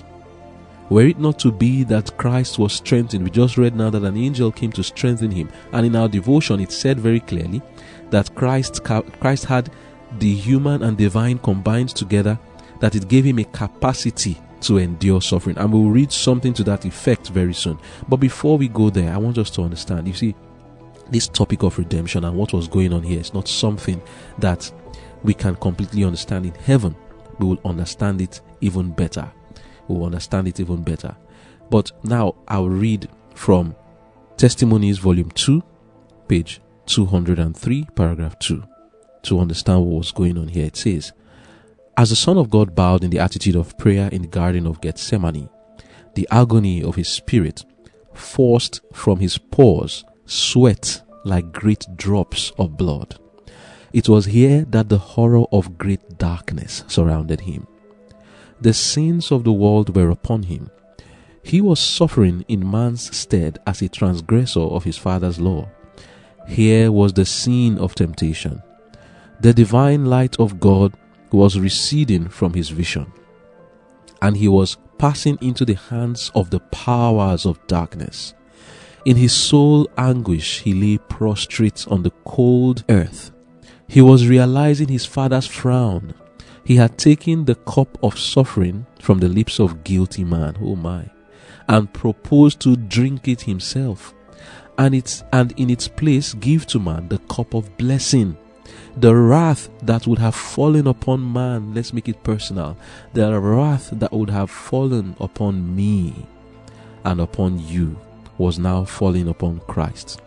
Were 0.90 1.06
it 1.06 1.20
not 1.20 1.38
to 1.40 1.52
be 1.52 1.84
that 1.84 2.18
Christ 2.18 2.58
was 2.58 2.74
strengthened, 2.74 3.24
we 3.24 3.30
just 3.30 3.58
read 3.58 3.76
now 3.76 3.92
that 3.92 4.04
an 4.04 4.18
angel 4.18 4.52
came 4.52 4.72
to 4.72 4.84
strengthen 4.84 5.30
him. 5.30 5.50
And 5.72 5.86
in 5.86 5.96
our 5.96 6.08
devotion, 6.08 6.60
it 6.60 6.72
said 6.72 7.00
very 7.00 7.20
clearly 7.20 7.62
that 8.10 8.34
Christ, 8.34 8.84
Christ 8.84 9.46
had 9.46 9.72
the 10.18 10.34
human 10.34 10.82
and 10.82 10.98
divine 10.98 11.38
combined 11.38 11.90
together, 11.90 12.40
that 12.80 12.96
it 12.96 13.08
gave 13.08 13.26
him 13.26 13.38
a 13.38 13.44
capacity 13.44 14.42
to 14.62 14.80
endure 14.80 15.22
suffering. 15.22 15.60
And 15.60 15.72
we'll 15.72 15.92
read 15.92 16.12
something 16.12 16.54
to 16.54 16.64
that 16.64 16.86
effect 16.86 17.30
very 17.30 17.54
soon. 17.54 17.78
But 18.08 18.18
before 18.18 18.58
we 18.58 18.68
go 18.68 18.90
there, 18.90 19.14
I 19.14 19.18
want 19.18 19.38
us 19.38 19.52
to 19.52 19.62
understand 19.62 20.08
you 20.08 20.16
see, 20.16 20.36
this 21.12 21.28
topic 21.28 21.62
of 21.64 21.78
redemption 21.78 22.24
and 22.24 22.36
what 22.36 22.52
was 22.52 22.68
going 22.68 22.94
on 22.94 23.04
here 23.04 23.20
is 23.20 23.34
not 23.34 23.48
something 23.48 24.02
that 24.40 24.72
we 25.24 25.36
can 25.36 25.56
completely 25.56 26.04
understand 26.04 26.48
in 26.48 26.54
heaven, 26.54 26.96
we 27.38 27.48
will 27.48 27.60
understand 27.64 28.22
it 28.22 28.42
even 28.62 28.92
better. 28.92 29.32
Will 29.90 30.06
understand 30.06 30.48
it 30.48 30.60
even 30.60 30.84
better. 30.84 31.16
But 31.70 31.92
now 32.04 32.36
I'll 32.48 32.70
read 32.70 33.10
from 33.36 33.76
Testimonies, 34.38 35.00
Volume 35.00 35.32
2, 35.32 35.62
page 36.28 36.62
203, 36.86 37.88
paragraph 37.96 38.40
2, 38.40 38.64
to 39.24 39.40
understand 39.40 39.82
what 39.82 39.98
was 39.98 40.12
going 40.12 40.38
on 40.38 40.48
here. 40.48 40.66
It 40.66 40.78
says, 40.78 41.12
As 41.98 42.10
the 42.12 42.16
Son 42.16 42.38
of 42.38 42.50
God 42.50 42.76
bowed 42.76 43.04
in 43.04 43.10
the 43.10 43.20
attitude 43.20 43.56
of 43.56 43.78
prayer 43.78 44.08
in 44.12 44.22
the 44.22 44.28
Garden 44.28 44.66
of 44.66 44.82
Gethsemane, 44.82 45.50
the 46.16 46.28
agony 46.32 46.84
of 46.84 46.96
his 46.96 47.10
spirit 47.10 47.66
forced 48.14 48.82
from 48.94 49.20
his 49.20 49.38
pores 49.38 50.04
sweat 50.26 51.02
like 51.26 51.52
great 51.52 51.86
drops 51.96 52.52
of 52.58 52.78
blood. 52.78 53.20
It 53.92 54.08
was 54.08 54.26
here 54.26 54.66
that 54.70 54.90
the 54.90 54.98
horror 54.98 55.46
of 55.52 55.78
great 55.78 56.18
darkness 56.18 56.84
surrounded 56.88 57.42
him. 57.42 57.68
The 58.62 58.74
sins 58.74 59.32
of 59.32 59.44
the 59.44 59.54
world 59.54 59.96
were 59.96 60.10
upon 60.10 60.44
him. 60.44 60.70
He 61.44 61.62
was 61.62 61.80
suffering 61.80 62.44
in 62.48 62.70
man's 62.70 63.16
stead 63.16 63.60
as 63.66 63.82
a 63.82 63.90
transgressor 63.90 64.60
of 64.60 64.84
his 64.84 64.98
father's 64.98 65.40
law. 65.40 65.70
Here 66.48 66.92
was 66.92 67.14
the 67.14 67.26
scene 67.26 67.78
of 67.78 67.96
temptation. 67.96 68.62
The 69.40 69.54
divine 69.54 70.06
light 70.06 70.40
of 70.40 70.60
God 70.60 70.94
was 71.32 71.60
receding 71.60 72.28
from 72.28 72.54
his 72.54 72.70
vision, 72.70 73.12
and 74.22 74.36
he 74.36 74.48
was 74.48 74.78
passing 74.98 75.38
into 75.42 75.64
the 75.64 75.76
hands 75.76 76.32
of 76.36 76.50
the 76.50 76.60
powers 76.60 77.46
of 77.46 77.66
darkness. 77.68 78.34
In 79.06 79.16
his 79.16 79.32
soul 79.32 79.88
anguish, 79.98 80.60
he 80.62 80.74
lay 80.74 80.98
prostrate 80.98 81.86
on 81.90 82.04
the 82.04 82.12
cold 82.26 82.84
earth 82.90 83.32
he 83.90 84.02
was 84.02 84.28
realizing 84.28 84.88
his 84.88 85.08
father's 85.08 85.48
frown. 85.48 86.14
He 86.70 86.76
had 86.76 87.00
taken 87.00 87.46
the 87.46 87.56
cup 87.56 87.98
of 88.04 88.20
suffering 88.20 88.86
from 89.02 89.18
the 89.18 89.28
lips 89.28 89.60
of 89.60 89.84
guilty 89.84 90.24
man, 90.24 90.56
oh 90.62 90.76
my, 90.76 91.10
and 91.68 91.92
proposed 91.92 92.60
to 92.60 92.76
drink 92.76 93.28
it 93.28 93.42
himself, 93.42 94.14
and 94.78 94.94
its 94.94 95.24
and 95.34 95.52
in 95.54 95.72
its 95.72 95.88
place 95.88 96.36
give 96.36 96.68
to 96.68 96.78
man 96.78 97.08
the 97.08 97.18
cup 97.18 97.56
of 97.56 97.76
blessing. 97.78 98.38
The 98.98 99.16
wrath 99.16 99.72
that 99.82 100.06
would 100.06 100.20
have 100.20 100.36
fallen 100.36 100.86
upon 100.86 101.34
man, 101.34 101.74
let's 101.74 101.92
make 101.92 102.08
it 102.08 102.24
personal, 102.24 102.78
the 103.14 103.40
wrath 103.40 103.90
that 103.94 104.14
would 104.14 104.30
have 104.30 104.52
fallen 104.52 105.16
upon 105.20 105.76
me 105.76 106.14
and 107.04 107.20
upon 107.20 107.58
you 107.68 108.00
was 108.38 108.60
now 108.60 108.84
falling 108.84 109.28
upon 109.28 109.62
Christ. 109.62 110.22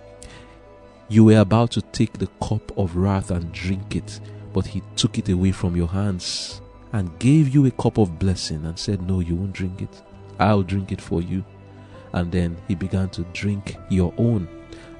You 1.08 1.22
were 1.22 1.38
about 1.38 1.70
to 1.72 1.82
take 1.82 2.14
the 2.14 2.30
cup 2.42 2.76
of 2.76 2.96
wrath 2.96 3.30
and 3.30 3.52
drink 3.52 3.94
it, 3.94 4.18
but 4.52 4.66
he 4.66 4.82
took 4.96 5.18
it 5.18 5.28
away 5.28 5.52
from 5.52 5.76
your 5.76 5.88
hands 5.88 6.60
and 6.92 7.18
gave 7.18 7.48
you 7.48 7.66
a 7.66 7.70
cup 7.70 7.98
of 7.98 8.18
blessing 8.18 8.64
and 8.66 8.78
said, 8.78 9.02
No, 9.02 9.20
you 9.20 9.34
won't 9.34 9.52
drink 9.52 9.82
it. 9.82 10.02
I'll 10.38 10.62
drink 10.62 10.92
it 10.92 11.00
for 11.00 11.22
you. 11.22 11.44
And 12.12 12.30
then 12.30 12.58
he 12.68 12.74
began 12.74 13.08
to 13.10 13.22
drink 13.32 13.76
your 13.88 14.12
own. 14.18 14.48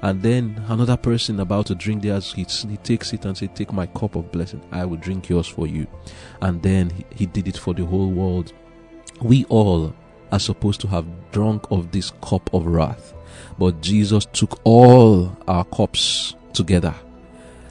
And 0.01 0.21
then 0.21 0.63
another 0.67 0.97
person 0.97 1.39
about 1.39 1.67
to 1.67 1.75
drink 1.75 2.03
theirs, 2.03 2.33
he, 2.33 2.43
he 2.43 2.77
takes 2.77 3.13
it 3.13 3.25
and 3.25 3.37
says, 3.37 3.49
Take 3.53 3.71
my 3.71 3.85
cup 3.85 4.15
of 4.15 4.31
blessing. 4.31 4.61
I 4.71 4.85
will 4.85 4.97
drink 4.97 5.29
yours 5.29 5.47
for 5.47 5.67
you. 5.67 5.87
And 6.41 6.61
then 6.61 6.89
he, 6.89 7.05
he 7.15 7.25
did 7.25 7.47
it 7.47 7.57
for 7.57 7.73
the 7.73 7.85
whole 7.85 8.11
world. 8.11 8.53
We 9.21 9.45
all 9.45 9.93
are 10.31 10.39
supposed 10.39 10.81
to 10.81 10.87
have 10.87 11.05
drunk 11.31 11.71
of 11.71 11.91
this 11.91 12.11
cup 12.21 12.51
of 12.53 12.65
wrath. 12.65 13.13
But 13.59 13.81
Jesus 13.81 14.25
took 14.25 14.59
all 14.63 15.37
our 15.47 15.63
cups 15.65 16.35
together 16.53 16.95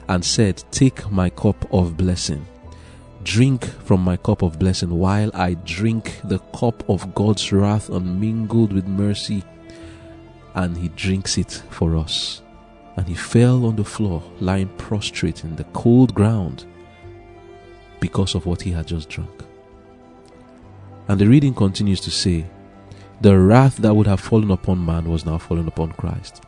and 0.07 0.23
said, 0.23 0.63
Take 0.71 1.09
my 1.11 1.29
cup 1.29 1.71
of 1.73 1.97
blessing. 1.97 2.45
Drink 3.23 3.65
from 3.65 4.01
my 4.01 4.17
cup 4.17 4.41
of 4.41 4.59
blessing 4.59 4.89
while 4.89 5.31
I 5.33 5.53
drink 5.53 6.19
the 6.25 6.39
cup 6.39 6.87
of 6.89 7.15
God's 7.15 7.51
wrath 7.51 7.89
unmingled 7.89 8.73
with 8.73 8.87
mercy. 8.87 9.43
And 10.55 10.77
he 10.77 10.89
drinks 10.89 11.37
it 11.37 11.63
for 11.69 11.95
us. 11.95 12.41
And 12.95 13.07
he 13.07 13.15
fell 13.15 13.65
on 13.65 13.75
the 13.75 13.85
floor, 13.85 14.21
lying 14.39 14.69
prostrate 14.77 15.43
in 15.43 15.55
the 15.55 15.63
cold 15.65 16.13
ground 16.13 16.65
because 17.99 18.35
of 18.35 18.45
what 18.45 18.61
he 18.61 18.71
had 18.71 18.87
just 18.87 19.09
drunk. 19.09 19.43
And 21.07 21.19
the 21.19 21.27
reading 21.27 21.53
continues 21.53 22.01
to 22.01 22.11
say, 22.11 22.45
the 23.21 23.39
wrath 23.39 23.77
that 23.77 23.95
would 23.95 24.07
have 24.07 24.19
fallen 24.19 24.51
upon 24.51 24.85
man 24.85 25.09
was 25.09 25.25
now 25.25 25.37
fallen 25.37 25.67
upon 25.69 25.93
Christ. 25.93 26.43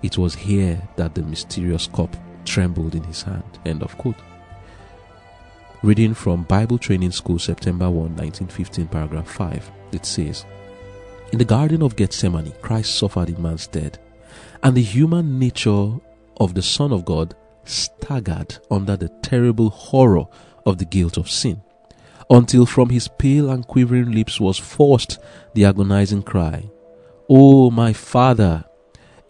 It 0.00 0.16
was 0.16 0.36
here 0.36 0.80
that 0.94 1.16
the 1.16 1.22
mysterious 1.22 1.88
cup 1.88 2.16
trembled 2.50 2.94
in 2.94 3.04
his 3.04 3.22
hand. 3.22 3.58
End 3.64 3.82
of 3.82 3.96
quote. 3.96 4.20
Reading 5.82 6.14
from 6.14 6.42
Bible 6.42 6.78
Training 6.78 7.12
School, 7.12 7.38
September 7.38 7.88
1, 7.88 8.16
1915, 8.16 8.88
paragraph 8.88 9.30
5, 9.30 9.70
it 9.92 10.04
says 10.04 10.44
In 11.32 11.38
the 11.38 11.44
Garden 11.44 11.82
of 11.82 11.96
Gethsemane, 11.96 12.52
Christ 12.60 12.98
suffered 12.98 13.30
in 13.30 13.40
man's 13.40 13.62
stead, 13.62 13.98
and 14.62 14.76
the 14.76 14.82
human 14.82 15.38
nature 15.38 15.92
of 16.38 16.54
the 16.54 16.62
Son 16.62 16.92
of 16.92 17.04
God 17.04 17.34
staggered 17.64 18.58
under 18.70 18.96
the 18.96 19.08
terrible 19.22 19.70
horror 19.70 20.24
of 20.66 20.78
the 20.78 20.84
guilt 20.84 21.16
of 21.16 21.30
sin 21.30 21.62
until 22.30 22.64
from 22.64 22.90
his 22.90 23.08
pale 23.08 23.50
and 23.50 23.66
quivering 23.66 24.12
lips 24.12 24.40
was 24.40 24.56
forced 24.56 25.18
the 25.54 25.64
agonizing 25.64 26.22
cry, 26.22 26.70
Oh, 27.28 27.70
my 27.70 27.92
Father, 27.92 28.64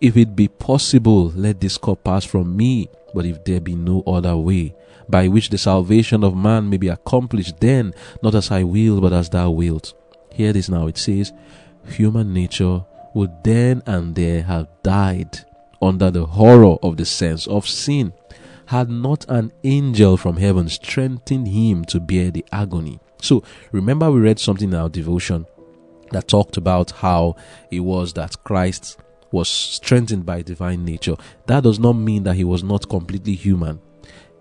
if 0.00 0.16
it 0.16 0.36
be 0.36 0.48
possible, 0.48 1.30
let 1.30 1.60
this 1.60 1.76
cup 1.76 2.04
pass 2.04 2.24
from 2.24 2.56
me, 2.56 2.88
but 3.14 3.26
if 3.26 3.44
there 3.44 3.60
be 3.60 3.74
no 3.74 4.02
other 4.06 4.36
way, 4.36 4.74
by 5.08 5.28
which 5.28 5.50
the 5.50 5.58
salvation 5.58 6.22
of 6.22 6.36
man 6.36 6.70
may 6.70 6.76
be 6.76 6.88
accomplished, 6.88 7.58
then 7.60 7.92
not 8.22 8.34
as 8.34 8.50
I 8.50 8.62
will, 8.62 9.00
but 9.00 9.12
as 9.12 9.28
thou 9.28 9.50
wilt. 9.50 9.92
Hear 10.32 10.52
this 10.52 10.68
now. 10.68 10.86
It 10.86 10.98
says, 10.98 11.32
human 11.88 12.32
nature 12.32 12.84
would 13.14 13.42
then 13.42 13.82
and 13.86 14.14
there 14.14 14.42
have 14.42 14.68
died 14.82 15.40
under 15.82 16.10
the 16.10 16.26
horror 16.26 16.76
of 16.82 16.96
the 16.96 17.04
sense 17.04 17.46
of 17.46 17.66
sin, 17.66 18.12
had 18.66 18.88
not 18.88 19.24
an 19.28 19.52
angel 19.64 20.16
from 20.16 20.36
heaven 20.36 20.68
strengthened 20.68 21.48
him 21.48 21.84
to 21.86 21.98
bear 21.98 22.30
the 22.30 22.44
agony. 22.52 23.00
So 23.20 23.42
remember, 23.72 24.10
we 24.10 24.20
read 24.20 24.38
something 24.38 24.68
in 24.68 24.74
our 24.74 24.88
devotion 24.88 25.46
that 26.12 26.28
talked 26.28 26.56
about 26.56 26.90
how 26.92 27.36
it 27.70 27.80
was 27.80 28.12
that 28.14 28.42
Christ 28.44 28.98
was 29.32 29.48
strengthened 29.48 30.26
by 30.26 30.42
divine 30.42 30.84
nature. 30.84 31.16
That 31.46 31.62
does 31.62 31.78
not 31.78 31.92
mean 31.92 32.24
that 32.24 32.36
he 32.36 32.44
was 32.44 32.62
not 32.62 32.88
completely 32.88 33.34
human. 33.34 33.80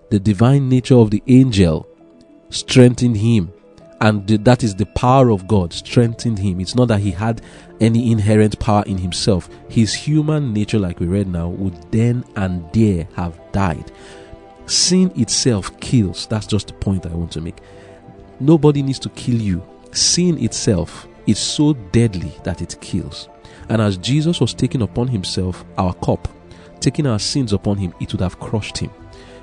The 0.10 0.19
divine 0.19 0.69
nature 0.69 0.95
of 0.95 1.12
the 1.12 1.21
angel 1.28 1.88
strengthened 2.49 3.17
him 3.17 3.54
and 4.02 4.28
that 4.28 4.63
is 4.63 4.75
the 4.75 4.86
power 4.86 5.30
of 5.30 5.47
God 5.47 5.73
strengthened 5.73 6.39
him. 6.39 6.60
It's 6.60 6.75
not 6.75 6.88
that 6.88 7.02
he 7.02 7.12
had 7.12 7.41
any 7.82 8.12
inherent 8.12 8.58
power 8.60 8.84
in 8.86 8.97
himself. 8.97 9.49
His 9.67 9.93
human 9.93 10.54
nature, 10.54 10.80
like 10.80 10.99
we 10.99 11.08
read 11.08 11.28
now, 11.28 11.49
would 11.49 11.91
then 11.91 12.23
and 12.36 12.71
there 12.71 13.08
have 13.15 13.39
died. 13.52 13.91
Sin 14.67 15.12
itself 15.19 15.78
kills. 15.82 16.28
That's 16.28 16.47
just 16.47 16.67
the 16.67 16.73
point 16.73 17.06
I 17.06 17.10
want 17.10 17.32
to 17.34 17.41
make. 17.41 17.58
Nobody 18.39 18.82
needs 18.82 18.99
to 18.99 19.10
kill 19.10 19.41
you. 19.41 19.67
Sin 19.91 20.41
itself 20.41 21.08
is 21.28 21.39
so 21.39 21.73
deadly 21.73 22.32
that 22.43 22.62
it 22.62 22.80
kills. 22.80 23.28
And 23.69 23.82
as 23.82 23.97
Jesus 23.97 24.41
was 24.41 24.53
taking 24.53 24.82
upon 24.82 25.08
himself 25.08 25.63
our 25.77 25.93
cup, 25.93 26.27
taking 26.79 27.08
our 27.08 27.19
sins 27.19 27.53
upon 27.53 27.77
him, 27.77 27.93
it 27.99 28.12
would 28.12 28.21
have 28.21 28.39
crushed 28.39 28.77
him 28.77 28.91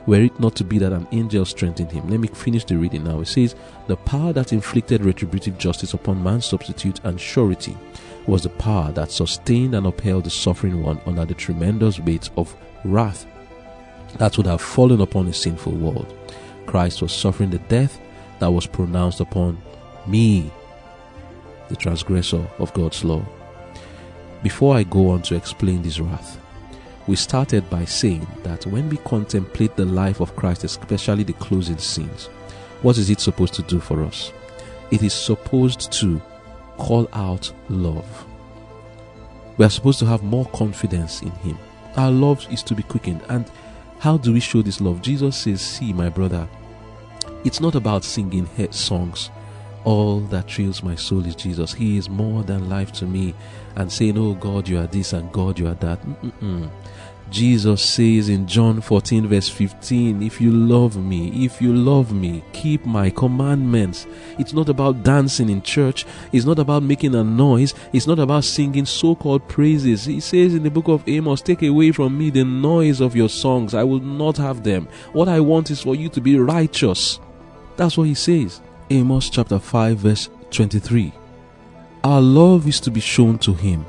were 0.07 0.23
it 0.23 0.39
not 0.39 0.55
to 0.57 0.65
be 0.65 0.79
that 0.79 0.93
an 0.93 1.07
angel 1.13 1.45
strengthened 1.45 1.91
him. 1.91 2.09
Let 2.09 2.21
me 2.21 2.29
finish 2.29 2.65
the 2.65 2.77
reading 2.77 3.05
now. 3.05 3.21
It 3.21 3.27
says, 3.27 3.55
The 3.89 3.97
power 3.97 4.33
that 4.33 4.53
inflicted 4.53 5.05
retributive 5.05 5.59
justice 5.59 5.95
upon 5.95 6.23
man's 6.23 6.47
substitute 6.47 7.01
and 7.05 7.21
surety 7.21 7.77
was 8.27 8.43
the 8.43 8.51
power 8.51 8.93
that 8.93 9.11
sustained 9.11 9.75
and 9.75 9.87
upheld 9.87 10.25
the 10.25 10.31
suffering 10.31 10.83
one 10.83 11.01
under 11.07 11.25
the 11.25 11.35
tremendous 11.35 11.99
weight 12.01 12.31
of 12.37 12.57
wrath 12.85 13.27
that 14.19 14.37
would 14.37 14.47
have 14.47 14.61
fallen 14.61 15.01
upon 15.01 15.27
a 15.27 15.33
sinful 15.33 15.73
world. 15.73 16.15
Christ 16.67 17.03
was 17.03 17.13
suffering 17.13 17.51
the 17.51 17.59
death 17.59 18.01
that 18.39 18.51
was 18.51 18.67
pronounced 18.67 19.21
upon 19.21 19.61
me, 20.07 20.51
the 21.69 21.77
transgressor 21.77 22.47
of 22.59 22.73
God's 22.75 23.05
law. 23.05 23.25
Before 24.47 24.77
I 24.77 24.85
go 24.85 25.11
on 25.11 25.23
to 25.23 25.35
explain 25.35 25.83
this 25.83 25.99
wrath, 25.99 26.39
we 27.09 27.17
started 27.17 27.69
by 27.69 27.85
saying 27.85 28.25
that 28.45 28.65
when 28.65 28.89
we 28.89 28.97
contemplate 28.99 29.75
the 29.75 29.85
life 29.85 30.21
of 30.21 30.37
Christ, 30.37 30.63
especially 30.63 31.25
the 31.25 31.33
closing 31.33 31.79
scenes, 31.79 32.27
what 32.83 32.97
is 32.97 33.11
it 33.11 33.19
supposed 33.19 33.55
to 33.55 33.63
do 33.63 33.81
for 33.81 34.05
us? 34.05 34.33
It 34.93 35.03
is 35.03 35.13
supposed 35.13 35.91
to 35.95 36.23
call 36.77 37.09
out 37.13 37.53
love. 37.69 38.25
We 39.57 39.65
are 39.65 39.69
supposed 39.69 39.99
to 39.99 40.07
have 40.07 40.23
more 40.23 40.47
confidence 40.51 41.23
in 41.23 41.33
Him. 41.33 41.59
Our 41.97 42.13
love 42.13 42.47
is 42.49 42.63
to 42.63 42.77
be 42.77 42.85
quickened. 42.85 43.23
And 43.29 43.51
how 43.99 44.17
do 44.17 44.33
we 44.33 44.39
show 44.39 44.63
this 44.63 44.81
love? 44.81 45.03
Jesus 45.03 45.37
says, 45.37 45.61
See, 45.61 45.93
my 45.93 46.09
brother, 46.09 46.49
it's 47.43 47.61
not 47.61 47.75
about 47.75 48.05
singing 48.05 48.49
songs. 48.71 49.29
All 49.87 50.19
that 50.19 50.51
thrills 50.51 50.83
my 50.83 50.97
soul 50.97 51.25
is 51.25 51.37
Jesus. 51.37 51.73
He 51.73 51.97
is 51.97 52.09
more 52.09 52.43
than 52.43 52.69
life 52.69 52.91
to 52.95 53.07
me. 53.07 53.35
And 53.77 53.91
saying, 53.91 54.19
Oh 54.19 54.35
God, 54.35 54.67
you 54.67 54.81
are 54.81 54.89
this 54.89 55.13
and 55.13 55.31
God, 55.31 55.61
you 55.61 55.69
are 55.69 55.75
that. 55.75 56.03
Mm-mm. 56.03 56.69
Jesus 57.31 57.83
says 57.83 58.29
in 58.29 58.49
John 58.49 58.81
14, 58.81 59.29
verse 59.29 59.49
15, 59.49 60.23
If 60.23 60.41
you 60.41 60.51
love 60.51 60.97
me, 60.97 61.45
if 61.45 61.63
you 61.63 61.73
love 61.73 62.13
me, 62.13 62.43
keep 62.53 62.85
my 62.85 63.11
commandments. 63.11 64.09
It's 64.39 64.53
not 64.53 64.69
about 64.69 65.05
dancing 65.05 65.51
in 65.51 65.63
church. 65.63 66.05
It's 66.33 66.45
not 66.45 66.59
about 66.59 66.83
making 66.83 67.15
a 67.15 67.23
noise. 67.23 67.73
It's 67.93 68.09
not 68.09 68.19
about 68.19 68.43
singing 68.43 68.87
so 68.87 69.15
called 69.15 69.47
praises. 69.49 70.05
He 70.05 70.19
says 70.19 70.53
in 70.53 70.65
the 70.65 70.71
book 70.71 70.89
of 70.89 71.09
Amos, 71.09 71.43
Take 71.43 71.63
away 71.63 71.93
from 71.93 72.19
me 72.19 72.31
the 72.31 72.45
noise 72.45 73.01
of 73.01 73.15
your 73.15 73.29
songs. 73.29 73.73
I 73.73 73.85
will 73.85 74.01
not 74.01 74.37
have 74.37 74.65
them. 74.65 74.89
What 75.13 75.29
I 75.29 75.39
want 75.39 75.71
is 75.71 75.83
for 75.83 75.95
you 75.95 76.09
to 76.09 76.21
be 76.21 76.39
righteous. 76.39 77.21
That's 77.77 77.97
what 77.97 78.09
he 78.09 78.15
says. 78.15 78.61
Amos 78.89 79.29
chapter 79.31 79.59
5, 79.59 79.99
verse 79.99 80.31
23. 80.51 81.13
Our 82.05 82.21
love 82.21 82.69
is 82.69 82.79
to 82.81 82.91
be 82.93 83.01
shown 83.01 83.37
to 83.41 83.53
him. 83.53 83.85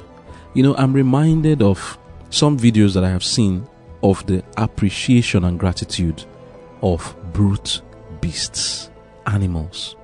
You 0.55 0.63
know, 0.63 0.75
I'm 0.75 0.91
reminded 0.91 1.61
of 1.61 1.99
some 2.31 2.57
videos 2.57 2.95
that 2.95 3.03
I 3.03 3.09
have 3.09 3.23
seen 3.23 3.67
of 4.01 4.25
the 4.25 4.43
appreciation 4.57 5.43
and 5.43 5.59
gratitude 5.59 6.25
of 6.81 7.15
brute 7.31 7.81
beasts, 8.21 8.89
animals. 9.27 9.95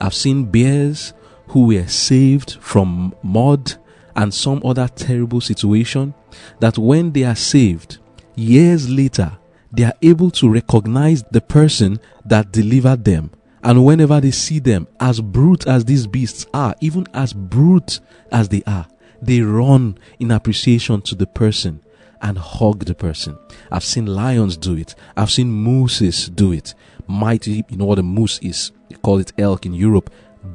I've 0.00 0.14
seen 0.14 0.44
bears 0.44 1.12
who 1.48 1.66
were 1.66 1.86
saved 1.86 2.56
from 2.60 3.14
mud 3.22 3.74
and 4.16 4.32
some 4.32 4.62
other 4.64 4.88
terrible 4.88 5.42
situation 5.42 6.14
that 6.60 6.78
when 6.78 7.12
they 7.12 7.24
are 7.24 7.36
saved, 7.36 7.98
years 8.34 8.88
later, 8.88 9.36
they 9.72 9.84
are 9.84 9.94
able 10.00 10.30
to 10.30 10.48
recognize 10.48 11.22
the 11.24 11.42
person 11.42 12.00
that 12.24 12.50
delivered 12.50 13.04
them. 13.04 13.30
And 13.62 13.84
whenever 13.84 14.20
they 14.20 14.30
see 14.30 14.58
them, 14.58 14.86
as 15.00 15.20
brute 15.20 15.66
as 15.66 15.84
these 15.84 16.06
beasts 16.06 16.46
are, 16.54 16.74
even 16.80 17.06
as 17.12 17.32
brute 17.32 18.00
as 18.30 18.48
they 18.48 18.62
are, 18.66 18.86
they 19.20 19.40
run 19.40 19.98
in 20.20 20.30
appreciation 20.30 21.02
to 21.02 21.14
the 21.14 21.26
person 21.26 21.80
and 22.22 22.38
hug 22.38 22.84
the 22.84 22.94
person. 22.94 23.38
I've 23.70 23.84
seen 23.84 24.06
lions 24.06 24.56
do 24.56 24.76
it. 24.76 24.94
I've 25.16 25.30
seen 25.30 25.50
mooses 25.50 26.28
do 26.28 26.52
it. 26.52 26.74
Mighty, 27.06 27.64
you 27.68 27.76
know 27.76 27.84
what 27.84 27.98
a 27.98 28.02
moose 28.02 28.38
is? 28.40 28.72
They 28.88 28.96
call 28.96 29.18
it 29.18 29.32
elk 29.38 29.66
in 29.66 29.74
Europe. 29.74 30.10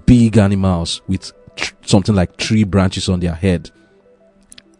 Big 0.06 0.38
animals 0.38 1.02
with 1.08 1.32
tr- 1.56 1.74
something 1.86 2.16
like 2.16 2.38
three 2.38 2.64
branches 2.64 3.10
on 3.10 3.20
their 3.20 3.34
head. 3.34 3.70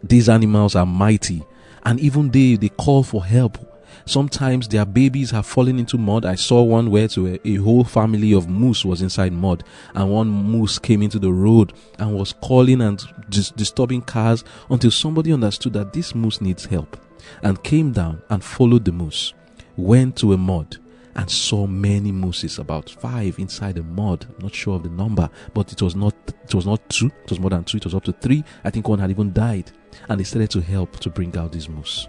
These 0.02 0.30
animals 0.30 0.76
are 0.76 0.86
mighty 0.86 1.44
and 1.86 2.00
even 2.00 2.32
they, 2.32 2.56
they 2.56 2.70
call 2.70 3.04
for 3.04 3.26
help 3.26 3.58
Sometimes 4.06 4.68
their 4.68 4.86
babies 4.86 5.32
have 5.32 5.46
fallen 5.46 5.80
into 5.80 5.98
mud. 5.98 6.26
I 6.26 6.36
saw 6.36 6.62
one 6.62 6.92
where 6.92 7.08
to 7.10 7.36
a, 7.36 7.48
a, 7.48 7.56
whole 7.56 7.84
family 7.84 8.34
of 8.34 8.50
moose 8.50 8.84
was 8.84 9.02
inside 9.02 9.32
mud, 9.34 9.64
and 9.96 10.12
one 10.12 10.28
moose 10.28 10.78
came 10.78 11.02
into 11.02 11.20
the 11.20 11.32
road 11.32 11.74
and 12.00 12.14
was 12.14 12.34
calling 12.42 12.82
and 12.82 13.02
dis- 13.30 13.52
disturbing 13.52 14.02
cars 14.02 14.44
until 14.70 14.92
somebody 14.92 15.32
understood 15.32 15.74
that 15.74 15.94
this 15.94 16.14
moose 16.14 16.42
needs 16.42 16.66
help, 16.66 16.98
and 17.42 17.64
came 17.64 17.92
down 17.92 18.22
and 18.30 18.44
followed 18.44 18.84
the 18.86 18.92
moose, 18.92 19.34
went 19.78 20.18
to 20.18 20.34
a 20.34 20.38
mud 20.38 20.78
and 21.16 21.30
saw 21.30 21.68
many 21.68 22.12
mooses, 22.12 22.58
about 22.60 22.90
five 22.90 23.38
inside 23.40 23.76
the 23.76 23.84
mud. 23.84 24.26
Not 24.42 24.54
sure 24.54 24.76
of 24.76 24.84
the 24.84 24.90
number, 24.90 25.30
but 25.54 25.72
it 25.72 25.82
was 25.82 25.96
not 25.96 26.16
it 26.44 26.54
was 26.54 26.66
not 26.66 26.88
two, 26.90 27.12
it 27.24 27.30
was 27.30 27.40
more 27.40 27.52
than 27.52 27.64
two, 27.64 27.78
it 27.78 27.86
was 27.86 27.96
up 27.96 28.04
to 28.06 28.12
three. 28.14 28.44
I 28.64 28.70
think 28.70 28.88
one 28.88 29.00
had 29.00 29.12
even 29.12 29.32
died. 29.32 29.72
And 30.10 30.20
they 30.20 30.24
started 30.24 30.50
to 30.52 30.62
help 30.62 31.00
to 31.02 31.10
bring 31.10 31.38
out 31.38 31.52
this 31.52 31.70
moose. 31.70 32.08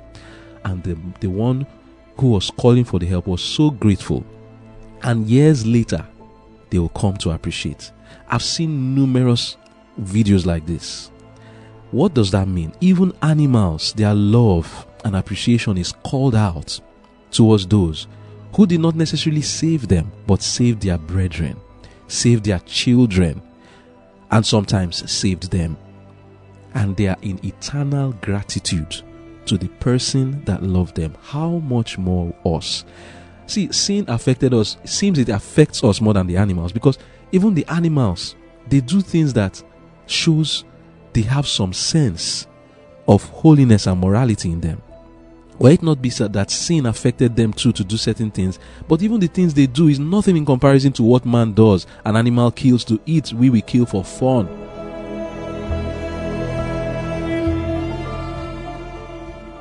And 0.64 0.82
the 0.82 0.98
the 1.20 1.28
one 1.28 1.66
who 2.16 2.30
was 2.30 2.50
calling 2.50 2.84
for 2.84 2.98
the 2.98 3.06
help 3.06 3.26
was 3.26 3.42
so 3.42 3.70
grateful. 3.70 4.24
And 5.02 5.28
years 5.28 5.66
later, 5.66 6.06
they 6.70 6.78
will 6.78 6.88
come 6.90 7.16
to 7.18 7.30
appreciate. 7.30 7.92
I've 8.28 8.42
seen 8.42 8.94
numerous 8.94 9.56
videos 10.00 10.46
like 10.46 10.66
this. 10.66 11.10
What 11.90 12.14
does 12.14 12.30
that 12.32 12.48
mean? 12.48 12.72
Even 12.80 13.12
animals, 13.22 13.92
their 13.92 14.14
love 14.14 14.86
and 15.04 15.14
appreciation 15.14 15.78
is 15.78 15.92
called 16.04 16.34
out 16.34 16.80
towards 17.30 17.66
those 17.66 18.06
who 18.54 18.66
did 18.66 18.80
not 18.80 18.94
necessarily 18.94 19.42
save 19.42 19.88
them, 19.88 20.10
but 20.26 20.42
saved 20.42 20.82
their 20.82 20.98
brethren, 20.98 21.56
saved 22.08 22.44
their 22.44 22.60
children, 22.60 23.42
and 24.30 24.44
sometimes 24.44 25.10
saved 25.10 25.50
them. 25.50 25.76
And 26.74 26.96
they 26.96 27.08
are 27.08 27.18
in 27.22 27.44
eternal 27.44 28.12
gratitude 28.14 29.02
to 29.46 29.58
the 29.58 29.68
person 29.68 30.44
that 30.44 30.62
loved 30.62 30.96
them, 30.96 31.14
how 31.22 31.58
much 31.58 31.98
more 31.98 32.34
us? 32.44 32.84
See, 33.46 33.70
sin 33.72 34.04
affected 34.08 34.54
us. 34.54 34.76
It 34.82 34.88
seems 34.88 35.18
it 35.18 35.28
affects 35.28 35.84
us 35.84 36.00
more 36.00 36.14
than 36.14 36.26
the 36.26 36.36
animals 36.36 36.72
because 36.72 36.98
even 37.32 37.54
the 37.54 37.66
animals, 37.68 38.36
they 38.68 38.80
do 38.80 39.00
things 39.00 39.32
that 39.34 39.62
shows 40.06 40.64
they 41.12 41.22
have 41.22 41.46
some 41.46 41.72
sense 41.72 42.46
of 43.06 43.24
holiness 43.24 43.86
and 43.86 44.00
morality 44.00 44.50
in 44.50 44.60
them. 44.60 44.80
Were 45.58 45.70
it 45.70 45.82
not 45.82 46.02
be 46.02 46.10
said 46.10 46.32
that 46.32 46.50
sin 46.50 46.86
affected 46.86 47.36
them 47.36 47.52
too 47.52 47.72
to 47.72 47.84
do 47.84 47.96
certain 47.96 48.30
things, 48.30 48.58
but 48.88 49.02
even 49.02 49.20
the 49.20 49.28
things 49.28 49.54
they 49.54 49.66
do 49.66 49.88
is 49.88 50.00
nothing 50.00 50.36
in 50.36 50.44
comparison 50.44 50.92
to 50.94 51.02
what 51.04 51.24
man 51.24 51.52
does. 51.52 51.86
An 52.04 52.16
animal 52.16 52.50
kills 52.50 52.84
to 52.86 53.00
eat, 53.06 53.32
we 53.32 53.50
will 53.50 53.62
kill 53.62 53.86
for 53.86 54.02
fun. 54.02 54.63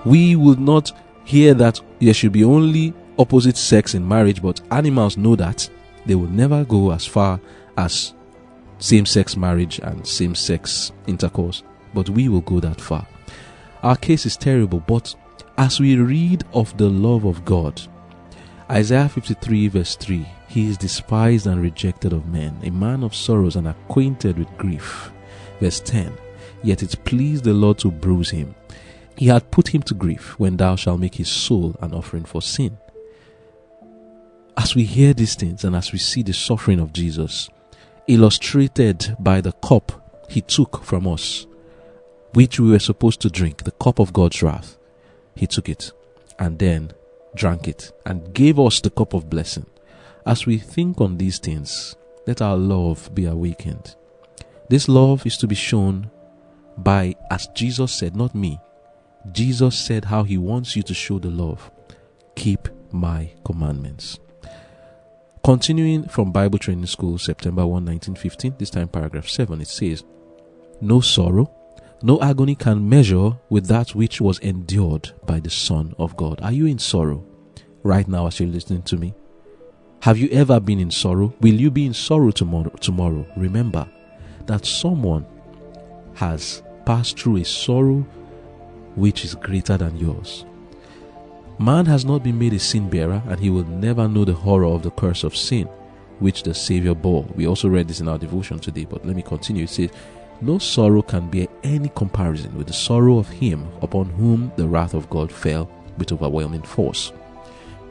We 0.05 0.35
would 0.35 0.59
not 0.59 0.91
hear 1.25 1.53
that 1.55 1.79
there 1.99 2.13
should 2.13 2.31
be 2.33 2.43
only 2.43 2.93
opposite 3.17 3.57
sex 3.57 3.93
in 3.93 4.07
marriage, 4.07 4.41
but 4.41 4.61
animals 4.71 5.17
know 5.17 5.35
that 5.35 5.69
they 6.05 6.15
will 6.15 6.29
never 6.29 6.65
go 6.65 6.91
as 6.91 7.05
far 7.05 7.39
as 7.77 8.13
same 8.79 9.05
sex 9.05 9.37
marriage 9.37 9.79
and 9.79 10.05
same 10.05 10.35
sex 10.35 10.91
intercourse, 11.07 11.63
but 11.93 12.09
we 12.09 12.27
will 12.27 12.41
go 12.41 12.59
that 12.59 12.81
far. 12.81 13.07
Our 13.81 13.95
case 13.95 14.25
is 14.25 14.35
terrible, 14.37 14.79
but 14.81 15.15
as 15.57 15.79
we 15.79 15.95
read 15.95 16.43
of 16.53 16.75
the 16.77 16.89
love 16.89 17.25
of 17.25 17.45
God, 17.45 17.81
Isaiah 18.69 19.09
53, 19.09 19.67
verse 19.67 19.95
3 19.95 20.25
He 20.47 20.69
is 20.69 20.77
despised 20.77 21.47
and 21.47 21.61
rejected 21.61 22.11
of 22.11 22.27
men, 22.27 22.57
a 22.63 22.71
man 22.71 23.03
of 23.03 23.15
sorrows 23.15 23.55
and 23.55 23.67
acquainted 23.67 24.37
with 24.37 24.57
grief. 24.57 25.11
Verse 25.59 25.79
10 25.79 26.11
Yet 26.63 26.81
it 26.81 27.03
pleased 27.03 27.43
the 27.43 27.53
Lord 27.53 27.77
to 27.79 27.91
bruise 27.91 28.29
him. 28.29 28.55
He 29.15 29.27
had 29.27 29.51
put 29.51 29.69
him 29.69 29.81
to 29.83 29.93
grief 29.93 30.37
when 30.39 30.57
thou 30.57 30.75
shalt 30.75 30.99
make 30.99 31.15
his 31.15 31.29
soul 31.29 31.75
an 31.81 31.93
offering 31.93 32.25
for 32.25 32.41
sin. 32.41 32.77
As 34.57 34.75
we 34.75 34.83
hear 34.83 35.13
these 35.13 35.35
things 35.35 35.63
and 35.63 35.75
as 35.75 35.91
we 35.91 35.99
see 35.99 36.23
the 36.23 36.33
suffering 36.33 36.79
of 36.79 36.93
Jesus, 36.93 37.49
illustrated 38.07 39.15
by 39.19 39.41
the 39.41 39.51
cup 39.53 40.25
he 40.29 40.41
took 40.41 40.83
from 40.83 41.07
us, 41.07 41.45
which 42.33 42.59
we 42.59 42.71
were 42.71 42.79
supposed 42.79 43.21
to 43.21 43.29
drink, 43.29 43.63
the 43.63 43.71
cup 43.71 43.99
of 43.99 44.13
God's 44.13 44.41
wrath, 44.41 44.77
he 45.35 45.47
took 45.47 45.69
it 45.69 45.91
and 46.39 46.59
then 46.59 46.91
drank 47.35 47.67
it 47.67 47.91
and 48.05 48.33
gave 48.33 48.59
us 48.59 48.79
the 48.81 48.89
cup 48.89 49.13
of 49.13 49.29
blessing. 49.29 49.65
As 50.25 50.45
we 50.45 50.57
think 50.57 51.01
on 51.01 51.17
these 51.17 51.39
things, 51.39 51.95
let 52.25 52.41
our 52.41 52.57
love 52.57 53.09
be 53.13 53.25
awakened. 53.25 53.95
This 54.69 54.87
love 54.87 55.25
is 55.25 55.37
to 55.37 55.47
be 55.47 55.55
shown 55.55 56.09
by, 56.77 57.15
as 57.29 57.47
Jesus 57.47 57.91
said, 57.91 58.15
not 58.15 58.33
me. 58.33 58.59
Jesus 59.31 59.77
said 59.77 60.05
how 60.05 60.23
he 60.23 60.37
wants 60.37 60.75
you 60.75 60.83
to 60.83 60.93
show 60.93 61.19
the 61.19 61.29
love. 61.29 61.71
Keep 62.35 62.67
my 62.91 63.31
commandments. 63.45 64.19
Continuing 65.43 66.07
from 66.07 66.31
Bible 66.31 66.59
Training 66.59 66.85
School, 66.85 67.17
September 67.17 67.63
1, 67.63 67.85
1915, 67.85 68.55
this 68.57 68.69
time 68.69 68.87
paragraph 68.87 69.27
7, 69.27 69.61
it 69.61 69.67
says, 69.67 70.03
No 70.81 71.01
sorrow, 71.01 71.53
no 72.01 72.21
agony 72.21 72.55
can 72.55 72.87
measure 72.87 73.31
with 73.49 73.67
that 73.67 73.95
which 73.95 74.19
was 74.21 74.39
endured 74.39 75.11
by 75.25 75.39
the 75.39 75.49
Son 75.49 75.93
of 75.97 76.15
God. 76.17 76.41
Are 76.41 76.51
you 76.51 76.65
in 76.65 76.79
sorrow 76.79 77.25
right 77.83 78.07
now 78.07 78.27
as 78.27 78.39
you're 78.39 78.49
listening 78.49 78.83
to 78.83 78.97
me? 78.97 79.13
Have 80.01 80.17
you 80.17 80.27
ever 80.31 80.59
been 80.59 80.79
in 80.79 80.91
sorrow? 80.91 81.33
Will 81.39 81.53
you 81.53 81.71
be 81.71 81.85
in 81.85 81.93
sorrow 81.93 82.31
tomorrow? 82.31 82.71
Tomorrow, 82.81 83.25
remember 83.37 83.87
that 84.47 84.65
someone 84.65 85.25
has 86.15 86.61
passed 86.85 87.17
through 87.17 87.37
a 87.37 87.45
sorrow 87.45 88.05
which 88.95 89.25
is 89.25 89.35
greater 89.35 89.77
than 89.77 89.97
yours. 89.97 90.45
Man 91.59 91.85
has 91.85 92.03
not 92.03 92.23
been 92.23 92.39
made 92.39 92.53
a 92.53 92.59
sin 92.59 92.89
bearer, 92.89 93.21
and 93.27 93.39
he 93.39 93.49
will 93.49 93.65
never 93.65 94.07
know 94.07 94.25
the 94.25 94.33
horror 94.33 94.65
of 94.65 94.83
the 94.83 94.91
curse 94.91 95.23
of 95.23 95.35
sin 95.35 95.69
which 96.19 96.43
the 96.43 96.53
Savior 96.53 96.95
bore. 96.95 97.25
We 97.35 97.47
also 97.47 97.67
read 97.67 97.87
this 97.87 97.99
in 97.99 98.07
our 98.07 98.17
devotion 98.17 98.59
today, 98.59 98.85
but 98.85 99.05
let 99.05 99.15
me 99.15 99.21
continue. 99.21 99.65
It 99.65 99.69
says, 99.69 99.91
no 100.41 100.57
sorrow 100.57 101.01
can 101.01 101.29
bear 101.29 101.47
any 101.63 101.89
comparison 101.89 102.57
with 102.57 102.67
the 102.67 102.73
sorrow 102.73 103.17
of 103.17 103.29
him 103.29 103.67
upon 103.81 104.05
whom 104.05 104.51
the 104.55 104.67
wrath 104.67 104.93
of 104.93 105.09
God 105.09 105.31
fell 105.31 105.69
with 105.97 106.11
overwhelming 106.11 106.63
force. 106.63 107.11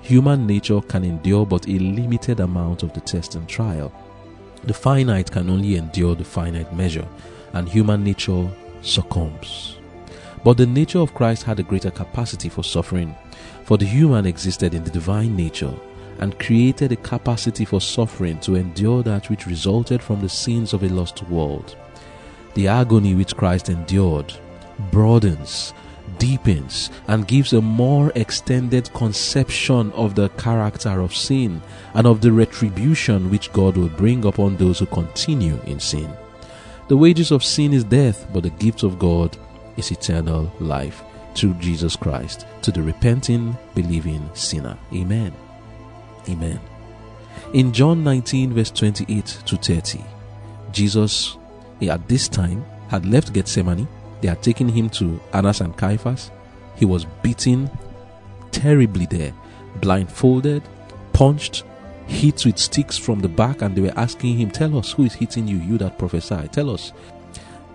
Human 0.02 0.46
nature 0.46 0.80
can 0.80 1.04
endure 1.04 1.46
but 1.46 1.68
a 1.68 1.78
limited 1.78 2.40
amount 2.40 2.82
of 2.82 2.92
the 2.92 3.00
test 3.00 3.34
and 3.34 3.48
trial. 3.48 3.92
The 4.64 4.74
finite 4.74 5.30
can 5.30 5.48
only 5.48 5.76
endure 5.76 6.14
the 6.14 6.24
finite 6.24 6.74
measure, 6.74 7.06
and 7.52 7.68
human 7.68 8.02
nature 8.02 8.50
succumbs. 8.82 9.71
But 10.44 10.56
the 10.56 10.66
nature 10.66 10.98
of 10.98 11.14
Christ 11.14 11.44
had 11.44 11.60
a 11.60 11.62
greater 11.62 11.90
capacity 11.90 12.48
for 12.48 12.64
suffering, 12.64 13.14
for 13.64 13.78
the 13.78 13.84
human 13.84 14.26
existed 14.26 14.74
in 14.74 14.82
the 14.82 14.90
divine 14.90 15.36
nature 15.36 15.74
and 16.18 16.38
created 16.38 16.92
a 16.92 16.96
capacity 16.96 17.64
for 17.64 17.80
suffering 17.80 18.38
to 18.40 18.56
endure 18.56 19.02
that 19.02 19.30
which 19.30 19.46
resulted 19.46 20.02
from 20.02 20.20
the 20.20 20.28
sins 20.28 20.72
of 20.72 20.82
a 20.82 20.88
lost 20.88 21.22
world. 21.24 21.76
The 22.54 22.68
agony 22.68 23.14
which 23.14 23.36
Christ 23.36 23.68
endured 23.68 24.34
broadens, 24.90 25.72
deepens, 26.18 26.90
and 27.08 27.26
gives 27.26 27.52
a 27.52 27.60
more 27.60 28.12
extended 28.14 28.92
conception 28.92 29.92
of 29.92 30.14
the 30.14 30.28
character 30.30 31.00
of 31.00 31.14
sin 31.14 31.62
and 31.94 32.06
of 32.06 32.20
the 32.20 32.32
retribution 32.32 33.30
which 33.30 33.52
God 33.52 33.76
will 33.76 33.88
bring 33.88 34.24
upon 34.24 34.56
those 34.56 34.80
who 34.80 34.86
continue 34.86 35.58
in 35.66 35.80
sin. 35.80 36.12
The 36.88 36.96
wages 36.96 37.30
of 37.30 37.44
sin 37.44 37.72
is 37.72 37.84
death, 37.84 38.26
but 38.32 38.42
the 38.42 38.50
gift 38.50 38.82
of 38.82 38.98
God 38.98 39.36
is 39.76 39.90
eternal 39.90 40.52
life 40.60 41.02
through 41.34 41.54
Jesus 41.54 41.96
Christ 41.96 42.46
to 42.62 42.70
the 42.70 42.82
repenting, 42.82 43.56
believing 43.74 44.28
sinner. 44.34 44.78
Amen. 44.92 45.32
Amen. 46.28 46.60
In 47.54 47.72
John 47.72 48.04
19, 48.04 48.52
verse 48.52 48.70
28 48.70 49.26
to 49.46 49.56
30, 49.56 50.04
Jesus 50.72 51.36
eh, 51.80 51.88
at 51.88 52.06
this 52.08 52.28
time 52.28 52.64
had 52.88 53.06
left 53.06 53.32
Gethsemane. 53.32 53.88
They 54.20 54.28
had 54.28 54.42
taken 54.42 54.68
him 54.68 54.88
to 54.90 55.20
Annas 55.32 55.60
and 55.60 55.76
Caiaphas. 55.76 56.30
He 56.76 56.84
was 56.84 57.04
beaten 57.22 57.70
terribly 58.52 59.06
there, 59.06 59.34
blindfolded, 59.80 60.62
punched, 61.12 61.64
hit 62.06 62.44
with 62.44 62.58
sticks 62.58 62.96
from 62.96 63.20
the 63.20 63.28
back, 63.28 63.62
and 63.62 63.74
they 63.74 63.80
were 63.80 63.98
asking 63.98 64.36
him, 64.36 64.50
Tell 64.50 64.78
us 64.78 64.92
who 64.92 65.04
is 65.04 65.14
hitting 65.14 65.48
you, 65.48 65.56
you 65.56 65.78
that 65.78 65.98
prophesy. 65.98 66.48
Tell 66.52 66.70
us. 66.70 66.92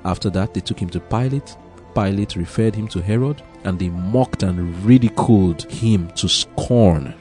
After 0.05 0.29
that, 0.29 0.53
they 0.53 0.61
took 0.61 0.79
him 0.79 0.89
to 0.91 0.99
Pilate. 0.99 1.55
Pilate 1.97 2.35
referred 2.35 2.75
him 2.75 2.87
to 2.89 3.01
Herod, 3.01 3.41
and 3.63 3.79
they 3.79 3.89
mocked 3.89 4.43
and 4.43 4.85
ridiculed 4.85 5.63
him 5.63 6.11
to 6.11 6.29
scorn. 6.29 7.15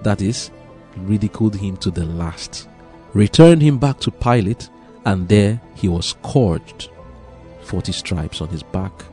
That 0.00 0.22
is, 0.22 0.50
ridiculed 0.96 1.54
him 1.54 1.76
to 1.78 1.90
the 1.90 2.06
last. 2.06 2.66
Returned 3.12 3.60
him 3.60 3.76
back 3.76 4.00
to 4.00 4.10
Pilate, 4.10 4.70
and 5.04 5.28
there 5.28 5.60
he 5.74 5.88
was 5.88 6.06
scourged, 6.06 6.88
40 7.64 7.92
stripes 7.92 8.40
on 8.40 8.48
his 8.48 8.62
back. 8.62 9.04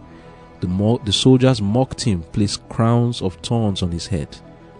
The, 0.61 0.67
mo- 0.69 1.01
the 1.03 1.11
soldiers 1.11 1.61
mocked 1.61 2.01
him, 2.01 2.23
placed 2.31 2.69
crowns 2.69 3.21
of 3.21 3.33
thorns 3.43 3.83
on 3.83 3.91
his 3.91 4.07
head, 4.07 4.29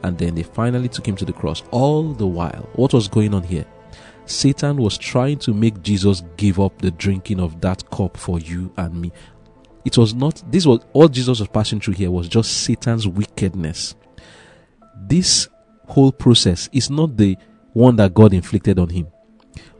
and 0.03 0.17
then 0.17 0.35
they 0.35 0.43
finally 0.43 0.87
took 0.87 1.05
him 1.05 1.17
to 1.17 1.25
the 1.25 1.33
cross. 1.33 1.63
All 1.71 2.13
the 2.13 2.27
while, 2.27 2.69
what 2.75 2.93
was 2.93 3.09
going 3.09 3.33
on 3.33 3.43
here? 3.43 3.65
Satan 4.25 4.77
was 4.77 4.97
trying 4.97 5.37
to 5.39 5.53
make 5.53 5.81
Jesus 5.83 6.23
give 6.37 6.57
up 6.59 6.77
the 6.77 6.91
drinking 6.91 7.41
of 7.41 7.59
that 7.59 7.89
cup 7.89 8.15
for 8.15 8.39
you 8.39 8.71
and 8.77 9.01
me. 9.01 9.11
It 9.85 9.97
was 9.97 10.13
not, 10.13 10.41
this 10.49 10.65
was 10.65 10.79
all 10.93 11.07
Jesus 11.07 11.39
was 11.39 11.49
passing 11.49 11.79
through 11.79 11.95
here 11.95 12.11
was 12.11 12.27
just 12.27 12.63
Satan's 12.63 13.07
wickedness. 13.07 13.95
This 15.07 15.47
whole 15.87 16.11
process 16.11 16.69
is 16.71 16.89
not 16.89 17.17
the 17.17 17.37
one 17.73 17.95
that 17.97 18.13
God 18.13 18.33
inflicted 18.33 18.79
on 18.79 18.89
him. 18.89 19.07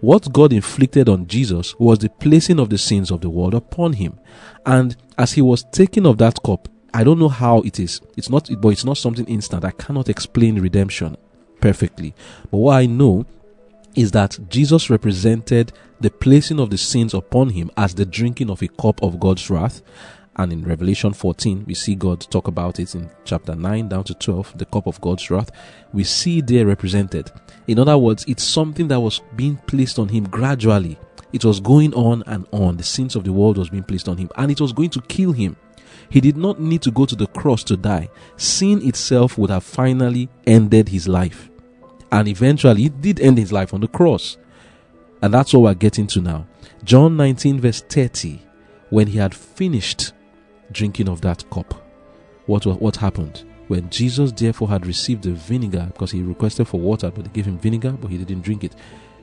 What 0.02 0.34
God 0.34 0.52
inflicted 0.52 1.08
on 1.08 1.28
Jesus 1.28 1.74
was 1.80 2.00
the 2.00 2.10
placing 2.10 2.60
of 2.60 2.70
the 2.70 2.78
sins 2.78 3.10
of 3.10 3.22
the 3.22 3.30
world 3.30 3.54
upon 3.54 3.94
him. 3.94 4.20
And 4.66 4.98
as 5.18 5.32
he 5.34 5.42
was 5.42 5.64
taking 5.72 6.06
of 6.06 6.18
that 6.18 6.44
cup, 6.44 6.68
I 6.94 7.04
don't 7.04 7.20
know 7.20 7.30
how 7.30 7.62
it 7.62 7.80
is. 7.80 8.02
It's 8.18 8.30
not, 8.30 8.50
but 8.60 8.70
it's 8.70 8.86
not 8.86 8.98
something 8.98 9.26
instant. 9.26 9.64
I 9.64 9.72
cannot 9.72 10.10
explain 10.10 10.60
redemption 10.60 11.16
perfectly. 11.62 12.14
But 12.52 12.58
what 12.58 12.76
I 12.76 12.86
know 12.86 13.26
is 13.96 14.12
that 14.12 14.38
Jesus 14.50 14.90
represented 14.90 15.72
the 16.00 16.10
placing 16.10 16.60
of 16.60 16.70
the 16.70 16.78
sins 16.78 17.14
upon 17.14 17.50
him 17.50 17.72
as 17.78 17.94
the 17.94 18.06
drinking 18.06 18.50
of 18.50 18.62
a 18.62 18.68
cup 18.68 19.02
of 19.02 19.20
God's 19.20 19.50
wrath. 19.50 19.82
And 20.36 20.52
in 20.52 20.64
Revelation 20.64 21.14
14, 21.14 21.66
we 21.68 21.76
see 21.76 21.94
God 21.94 22.22
talk 22.22 22.48
about 22.48 22.80
it 22.80 22.96
in 22.96 23.10
chapter 23.24 23.56
9 23.56 23.88
down 23.88 24.04
to 24.06 24.16
12, 24.16 24.58
the 24.58 24.66
cup 24.66 24.88
of 24.88 25.00
God's 25.00 25.30
wrath. 25.30 25.52
We 25.94 26.04
see 26.04 26.42
there 26.42 26.66
represented. 26.66 27.32
In 27.68 27.78
other 27.78 27.98
words, 27.98 28.26
it's 28.28 28.44
something 28.44 28.88
that 28.88 29.00
was 29.00 29.22
being 29.36 29.58
placed 29.68 30.00
on 30.00 30.10
him 30.10 30.24
gradually. 30.24 30.98
It 31.32 31.46
was 31.46 31.60
going 31.60 31.94
on 31.94 32.24
and 32.26 32.48
on. 32.52 32.78
The 32.78 32.84
sins 32.84 33.16
of 33.16 33.24
the 33.24 33.34
world 33.34 33.58
was 33.58 33.70
being 33.70 33.84
placed 33.84 34.10
on 34.10 34.18
him, 34.18 34.30
and 34.36 34.52
it 34.52 34.60
was 34.60 34.74
going 34.74 34.90
to 34.92 35.02
kill 35.02 35.34
him. 35.34 35.56
He 36.10 36.20
did 36.20 36.38
not 36.38 36.60
need 36.60 36.82
to 36.84 36.92
go 36.92 37.06
to 37.06 37.16
the 37.16 37.28
cross 37.28 37.64
to 37.66 37.78
die. 37.78 38.10
Sin 38.38 38.88
itself 38.88 39.38
would 39.38 39.50
have 39.52 39.64
finally 39.64 40.30
ended 40.46 40.90
his 40.90 41.08
life. 41.08 41.50
And 42.14 42.28
eventually, 42.28 42.86
it 42.86 43.02
did 43.02 43.20
end 43.20 43.40
his 43.40 43.52
life 43.52 43.74
on 43.74 43.82
the 43.82 43.88
cross. 43.88 44.38
And 45.24 45.34
that's 45.34 45.52
what 45.52 45.62
we're 45.62 45.74
getting 45.74 46.06
to 46.08 46.22
now. 46.22 46.46
John 46.84 47.18
19, 47.18 47.60
verse 47.60 47.82
30, 47.82 48.40
when 48.92 49.08
he 49.08 49.18
had 49.18 49.34
finished 49.34 50.14
drinking 50.72 51.10
of 51.10 51.22
that 51.22 51.50
cup. 51.50 51.74
What, 52.46 52.66
what 52.66 52.98
happened? 52.98 53.44
When 53.68 53.90
Jesus 53.90 54.32
therefore 54.32 54.70
had 54.70 54.86
received 54.86 55.24
the 55.24 55.32
vinegar, 55.32 55.90
because 55.92 56.12
he 56.12 56.22
requested 56.22 56.68
for 56.68 56.80
water, 56.80 57.10
but 57.10 57.26
they 57.26 57.32
gave 57.32 57.48
him 57.48 57.58
vinegar, 57.58 57.94
but 57.94 58.12
he 58.12 58.20
didn't 58.20 58.44
drink 58.44 58.64
it, 58.64 58.76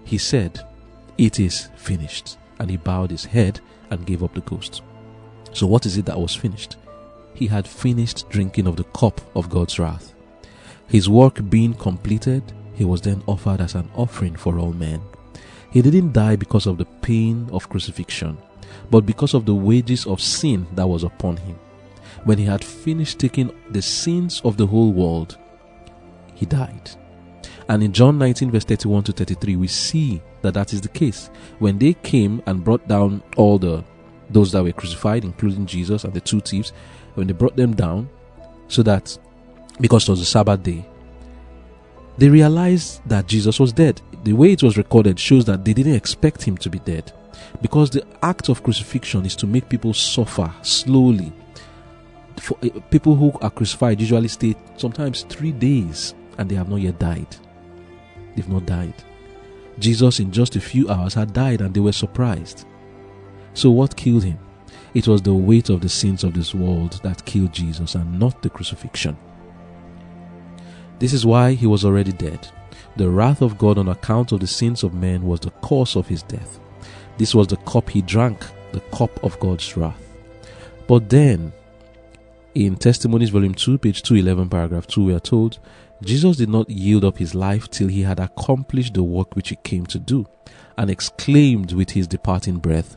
he 0.02 0.18
said, 0.18 0.60
It 1.16 1.38
is 1.38 1.68
finished. 1.76 2.38
And 2.58 2.68
he 2.68 2.76
bowed 2.76 3.12
his 3.12 3.24
head 3.24 3.60
and 3.90 4.04
gave 4.04 4.24
up 4.24 4.34
the 4.34 4.40
ghost. 4.40 4.82
So, 5.52 5.64
what 5.64 5.86
is 5.86 5.96
it 5.96 6.06
that 6.06 6.18
was 6.18 6.34
finished? 6.34 6.76
He 7.34 7.46
had 7.46 7.68
finished 7.68 8.28
drinking 8.30 8.66
of 8.66 8.74
the 8.74 8.84
cup 8.84 9.20
of 9.36 9.48
God's 9.48 9.78
wrath. 9.78 10.12
His 10.88 11.08
work 11.08 11.48
being 11.48 11.74
completed, 11.74 12.42
he 12.80 12.86
was 12.86 13.02
then 13.02 13.22
offered 13.26 13.60
as 13.60 13.74
an 13.74 13.90
offering 13.94 14.34
for 14.34 14.58
all 14.58 14.72
men. 14.72 15.02
He 15.70 15.82
didn't 15.82 16.14
die 16.14 16.36
because 16.36 16.66
of 16.66 16.78
the 16.78 16.86
pain 17.02 17.46
of 17.52 17.68
crucifixion 17.68 18.38
but 18.90 19.06
because 19.06 19.34
of 19.34 19.46
the 19.46 19.54
wages 19.54 20.06
of 20.06 20.20
sin 20.20 20.66
that 20.74 20.88
was 20.88 21.04
upon 21.04 21.36
him. 21.38 21.58
When 22.24 22.38
he 22.38 22.44
had 22.44 22.64
finished 22.64 23.18
taking 23.18 23.50
the 23.70 23.82
sins 23.82 24.40
of 24.44 24.56
the 24.56 24.66
whole 24.66 24.92
world, 24.92 25.38
he 26.34 26.46
died. 26.46 26.90
And 27.68 27.82
in 27.82 27.92
John 27.92 28.18
19, 28.18 28.50
verse 28.50 28.64
31 28.64 29.04
to 29.04 29.12
33, 29.12 29.56
we 29.56 29.68
see 29.68 30.20
that 30.42 30.54
that 30.54 30.72
is 30.72 30.80
the 30.80 30.88
case. 30.88 31.30
When 31.60 31.78
they 31.78 31.94
came 31.94 32.42
and 32.46 32.64
brought 32.64 32.86
down 32.88 33.22
all 33.36 33.58
the 33.58 33.84
those 34.28 34.52
that 34.52 34.62
were 34.62 34.70
crucified, 34.70 35.24
including 35.24 35.66
Jesus 35.66 36.04
and 36.04 36.14
the 36.14 36.20
two 36.20 36.40
thieves, 36.40 36.72
when 37.14 37.26
they 37.26 37.32
brought 37.32 37.56
them 37.56 37.74
down, 37.74 38.08
so 38.68 38.80
that 38.84 39.18
because 39.80 40.08
it 40.08 40.12
was 40.12 40.20
a 40.20 40.24
Sabbath 40.24 40.62
day, 40.62 40.86
They 42.18 42.28
realized 42.28 43.00
that 43.06 43.26
Jesus 43.26 43.58
was 43.58 43.72
dead. 43.72 44.00
The 44.24 44.32
way 44.32 44.52
it 44.52 44.62
was 44.62 44.76
recorded 44.76 45.18
shows 45.18 45.44
that 45.46 45.64
they 45.64 45.72
didn't 45.72 45.94
expect 45.94 46.42
him 46.42 46.56
to 46.58 46.70
be 46.70 46.78
dead. 46.80 47.12
Because 47.62 47.90
the 47.90 48.04
act 48.22 48.48
of 48.48 48.62
crucifixion 48.62 49.24
is 49.24 49.36
to 49.36 49.46
make 49.46 49.68
people 49.68 49.94
suffer 49.94 50.52
slowly. 50.62 51.32
For 52.38 52.56
eh, 52.62 52.70
people 52.90 53.14
who 53.14 53.32
are 53.40 53.50
crucified 53.50 54.00
usually 54.00 54.28
stay 54.28 54.56
sometimes 54.76 55.22
three 55.22 55.52
days 55.52 56.14
and 56.38 56.50
they 56.50 56.54
have 56.54 56.68
not 56.68 56.80
yet 56.80 56.98
died. 56.98 57.36
They've 58.34 58.48
not 58.48 58.66
died. 58.66 58.94
Jesus, 59.78 60.20
in 60.20 60.30
just 60.30 60.56
a 60.56 60.60
few 60.60 60.88
hours, 60.90 61.14
had 61.14 61.32
died 61.32 61.60
and 61.60 61.74
they 61.74 61.80
were 61.80 61.92
surprised. 61.92 62.66
So, 63.54 63.70
what 63.70 63.96
killed 63.96 64.24
him? 64.24 64.38
It 64.94 65.08
was 65.08 65.22
the 65.22 65.34
weight 65.34 65.70
of 65.70 65.80
the 65.80 65.88
sins 65.88 66.24
of 66.24 66.34
this 66.34 66.54
world 66.54 67.00
that 67.02 67.24
killed 67.24 67.52
Jesus 67.52 67.94
and 67.94 68.18
not 68.18 68.42
the 68.42 68.50
crucifixion. 68.50 69.16
This 71.00 71.14
is 71.14 71.26
why 71.26 71.54
he 71.54 71.66
was 71.66 71.84
already 71.84 72.12
dead. 72.12 72.46
The 72.96 73.08
wrath 73.08 73.40
of 73.40 73.56
God 73.56 73.78
on 73.78 73.88
account 73.88 74.32
of 74.32 74.40
the 74.40 74.46
sins 74.46 74.84
of 74.84 74.92
men 74.92 75.22
was 75.22 75.40
the 75.40 75.50
cause 75.62 75.96
of 75.96 76.06
his 76.06 76.22
death. 76.22 76.60
This 77.16 77.34
was 77.34 77.46
the 77.46 77.56
cup 77.56 77.88
he 77.88 78.02
drank, 78.02 78.44
the 78.72 78.80
cup 78.92 79.24
of 79.24 79.40
God's 79.40 79.76
wrath. 79.76 80.00
But 80.86 81.08
then, 81.08 81.52
in 82.54 82.76
Testimonies, 82.76 83.30
Volume 83.30 83.54
2, 83.54 83.78
page 83.78 84.02
211, 84.02 84.50
paragraph 84.50 84.86
2, 84.86 85.04
we 85.04 85.14
are 85.14 85.20
told 85.20 85.58
Jesus 86.02 86.36
did 86.36 86.50
not 86.50 86.68
yield 86.68 87.04
up 87.04 87.16
his 87.16 87.34
life 87.34 87.70
till 87.70 87.88
he 87.88 88.02
had 88.02 88.20
accomplished 88.20 88.94
the 88.94 89.02
work 89.02 89.34
which 89.34 89.48
he 89.48 89.56
came 89.56 89.86
to 89.86 89.98
do, 89.98 90.26
and 90.76 90.90
exclaimed 90.90 91.72
with 91.72 91.90
his 91.90 92.06
departing 92.06 92.58
breath, 92.58 92.96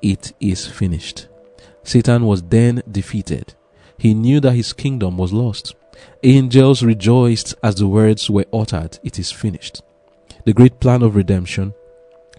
it 0.00 0.32
is 0.40 0.66
finished. 0.66 1.26
Satan 1.82 2.24
was 2.24 2.42
then 2.42 2.82
defeated. 2.90 3.54
He 3.98 4.14
knew 4.14 4.38
that 4.40 4.52
his 4.52 4.72
kingdom 4.72 5.16
was 5.16 5.32
lost. 5.32 5.74
Angels 6.22 6.82
rejoiced 6.82 7.54
as 7.62 7.76
the 7.76 7.88
words 7.88 8.30
were 8.30 8.46
uttered, 8.52 8.98
It 9.02 9.18
is 9.18 9.30
finished. 9.30 9.82
The 10.44 10.52
great 10.52 10.80
plan 10.80 11.02
of 11.02 11.16
redemption, 11.16 11.74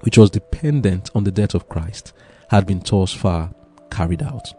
which 0.02 0.18
was 0.18 0.30
dependent 0.30 1.10
on 1.16 1.24
the 1.24 1.32
death 1.32 1.54
of 1.54 1.70
Christ, 1.70 2.14
had 2.50 2.66
been 2.66 2.80
thus 2.80 3.14
far 3.14 3.52
carried 3.90 4.24
out. 4.24 4.54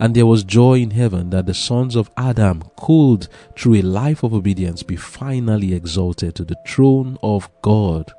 And 0.00 0.14
there 0.14 0.26
was 0.26 0.44
joy 0.44 0.80
in 0.80 0.90
heaven 0.90 1.30
that 1.30 1.46
the 1.46 1.54
sons 1.54 1.96
of 1.96 2.10
Adam 2.16 2.62
could, 2.76 3.28
through 3.56 3.76
a 3.76 3.82
life 3.82 4.22
of 4.22 4.32
obedience, 4.32 4.82
be 4.82 4.96
finally 4.96 5.74
exalted 5.74 6.34
to 6.36 6.44
the 6.44 6.56
throne 6.66 7.18
of 7.22 7.48
God. 7.62 8.12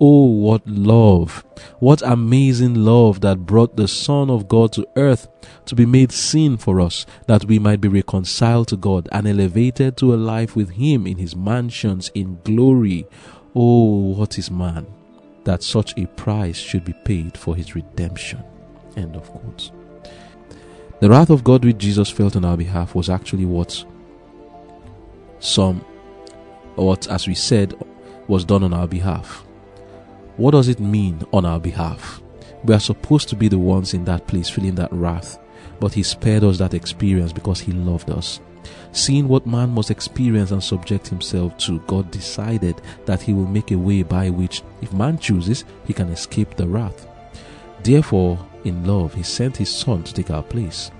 Oh, 0.00 0.26
what 0.26 0.64
love! 0.66 1.44
What 1.80 2.02
amazing 2.02 2.74
love 2.76 3.20
that 3.22 3.46
brought 3.46 3.76
the 3.76 3.88
Son 3.88 4.30
of 4.30 4.46
God 4.46 4.72
to 4.74 4.86
earth 4.94 5.26
to 5.66 5.74
be 5.74 5.86
made 5.86 6.12
sin 6.12 6.56
for 6.56 6.80
us, 6.80 7.04
that 7.26 7.46
we 7.46 7.58
might 7.58 7.80
be 7.80 7.88
reconciled 7.88 8.68
to 8.68 8.76
God 8.76 9.08
and 9.10 9.26
elevated 9.26 9.96
to 9.96 10.14
a 10.14 10.16
life 10.16 10.54
with 10.54 10.70
Him 10.70 11.04
in 11.06 11.18
His 11.18 11.34
mansions 11.34 12.12
in 12.14 12.38
glory. 12.44 13.06
Oh, 13.56 14.14
what 14.14 14.38
is 14.38 14.52
man 14.52 14.86
that 15.42 15.64
such 15.64 15.98
a 15.98 16.06
price 16.06 16.58
should 16.58 16.84
be 16.84 16.94
paid 17.04 17.36
for 17.36 17.56
His 17.56 17.74
redemption? 17.74 18.44
End 18.96 19.16
of 19.16 19.28
quotes. 19.28 19.72
The 21.00 21.10
wrath 21.10 21.30
of 21.30 21.42
God 21.42 21.64
which 21.64 21.78
Jesus 21.78 22.08
felt 22.08 22.36
on 22.36 22.44
our 22.44 22.56
behalf 22.56 22.94
was 22.94 23.10
actually 23.10 23.46
what 23.46 23.84
some, 25.40 25.80
what, 26.76 27.08
as 27.08 27.26
we 27.26 27.34
said, 27.34 27.74
was 28.28 28.44
done 28.44 28.62
on 28.62 28.72
our 28.72 28.86
behalf. 28.86 29.44
What 30.38 30.52
does 30.52 30.68
it 30.68 30.78
mean 30.78 31.24
on 31.32 31.44
our 31.44 31.58
behalf? 31.58 32.22
We 32.62 32.72
are 32.72 32.78
supposed 32.78 33.28
to 33.30 33.34
be 33.34 33.48
the 33.48 33.58
ones 33.58 33.92
in 33.92 34.04
that 34.04 34.28
place 34.28 34.48
feeling 34.48 34.76
that 34.76 34.92
wrath, 34.92 35.36
but 35.80 35.92
He 35.92 36.04
spared 36.04 36.44
us 36.44 36.58
that 36.58 36.74
experience 36.74 37.32
because 37.32 37.58
He 37.58 37.72
loved 37.72 38.08
us. 38.08 38.38
Seeing 38.92 39.26
what 39.26 39.48
man 39.48 39.70
must 39.70 39.90
experience 39.90 40.52
and 40.52 40.62
subject 40.62 41.08
himself 41.08 41.58
to, 41.58 41.80
God 41.88 42.12
decided 42.12 42.80
that 43.04 43.20
He 43.20 43.32
will 43.32 43.48
make 43.48 43.72
a 43.72 43.78
way 43.78 44.04
by 44.04 44.30
which, 44.30 44.62
if 44.80 44.92
man 44.92 45.18
chooses, 45.18 45.64
he 45.84 45.92
can 45.92 46.08
escape 46.10 46.54
the 46.54 46.68
wrath. 46.68 47.08
Therefore, 47.82 48.38
in 48.62 48.84
love, 48.84 49.14
He 49.14 49.24
sent 49.24 49.56
His 49.56 49.74
Son 49.74 50.04
to 50.04 50.14
take 50.14 50.30
our 50.30 50.44
place. 50.44 50.92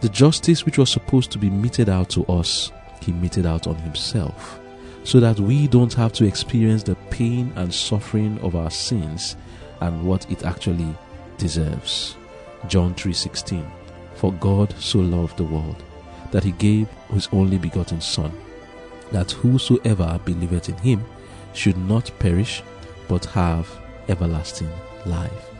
The 0.00 0.08
justice 0.10 0.64
which 0.64 0.78
was 0.78 0.92
supposed 0.92 1.32
to 1.32 1.38
be 1.38 1.50
meted 1.50 1.88
out 1.88 2.08
to 2.10 2.24
us, 2.26 2.70
He 3.02 3.10
meted 3.10 3.46
out 3.46 3.66
on 3.66 3.74
Himself 3.74 4.60
so 5.06 5.20
that 5.20 5.38
we 5.38 5.68
don't 5.68 5.94
have 5.94 6.12
to 6.12 6.24
experience 6.24 6.82
the 6.82 6.96
pain 7.10 7.52
and 7.54 7.72
suffering 7.72 8.40
of 8.40 8.56
our 8.56 8.70
sins 8.72 9.36
and 9.80 10.04
what 10.04 10.28
it 10.32 10.44
actually 10.44 10.92
deserves. 11.38 12.16
John 12.66 12.92
3:16 12.92 13.64
For 14.16 14.32
God 14.32 14.74
so 14.80 14.98
loved 14.98 15.36
the 15.36 15.44
world 15.44 15.80
that 16.32 16.42
he 16.42 16.50
gave 16.50 16.88
his 17.12 17.28
only 17.30 17.56
begotten 17.56 18.00
son 18.00 18.32
that 19.12 19.30
whosoever 19.30 20.18
believeth 20.24 20.68
in 20.68 20.76
him 20.78 21.04
should 21.52 21.78
not 21.78 22.10
perish 22.18 22.64
but 23.06 23.26
have 23.26 23.68
everlasting 24.08 24.72
life. 25.04 25.50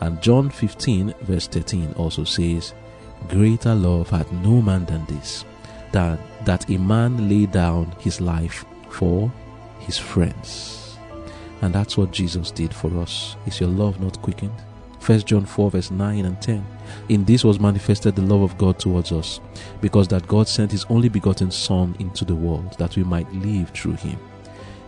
And 0.00 0.22
John 0.22 0.48
15 0.48 1.12
verse 1.20 1.48
13 1.48 1.92
also 1.98 2.24
says, 2.24 2.72
Greater 3.28 3.74
love 3.74 4.08
hath 4.08 4.32
no 4.32 4.62
man 4.62 4.86
than 4.86 5.04
this, 5.04 5.44
that, 5.92 6.18
that 6.46 6.70
a 6.70 6.78
man 6.78 7.28
lay 7.28 7.44
down 7.44 7.94
his 8.00 8.22
life 8.22 8.64
for 8.90 9.32
his 9.80 9.98
friends. 9.98 10.98
And 11.62 11.74
that's 11.74 11.96
what 11.96 12.10
Jesus 12.10 12.50
did 12.50 12.74
for 12.74 12.96
us. 12.98 13.36
Is 13.46 13.60
your 13.60 13.70
love 13.70 14.00
not 14.00 14.20
quickened? 14.22 14.54
1 15.04 15.20
John 15.20 15.46
4, 15.46 15.70
verse 15.70 15.90
9 15.90 16.24
and 16.24 16.40
10. 16.42 16.66
In 17.08 17.24
this 17.24 17.44
was 17.44 17.60
manifested 17.60 18.16
the 18.16 18.22
love 18.22 18.42
of 18.42 18.58
God 18.58 18.78
towards 18.78 19.12
us, 19.12 19.40
because 19.80 20.08
that 20.08 20.26
God 20.26 20.48
sent 20.48 20.72
his 20.72 20.84
only 20.90 21.08
begotten 21.08 21.50
Son 21.50 21.94
into 22.00 22.24
the 22.24 22.34
world, 22.34 22.76
that 22.78 22.96
we 22.96 23.04
might 23.04 23.32
live 23.32 23.70
through 23.70 23.94
him. 23.94 24.18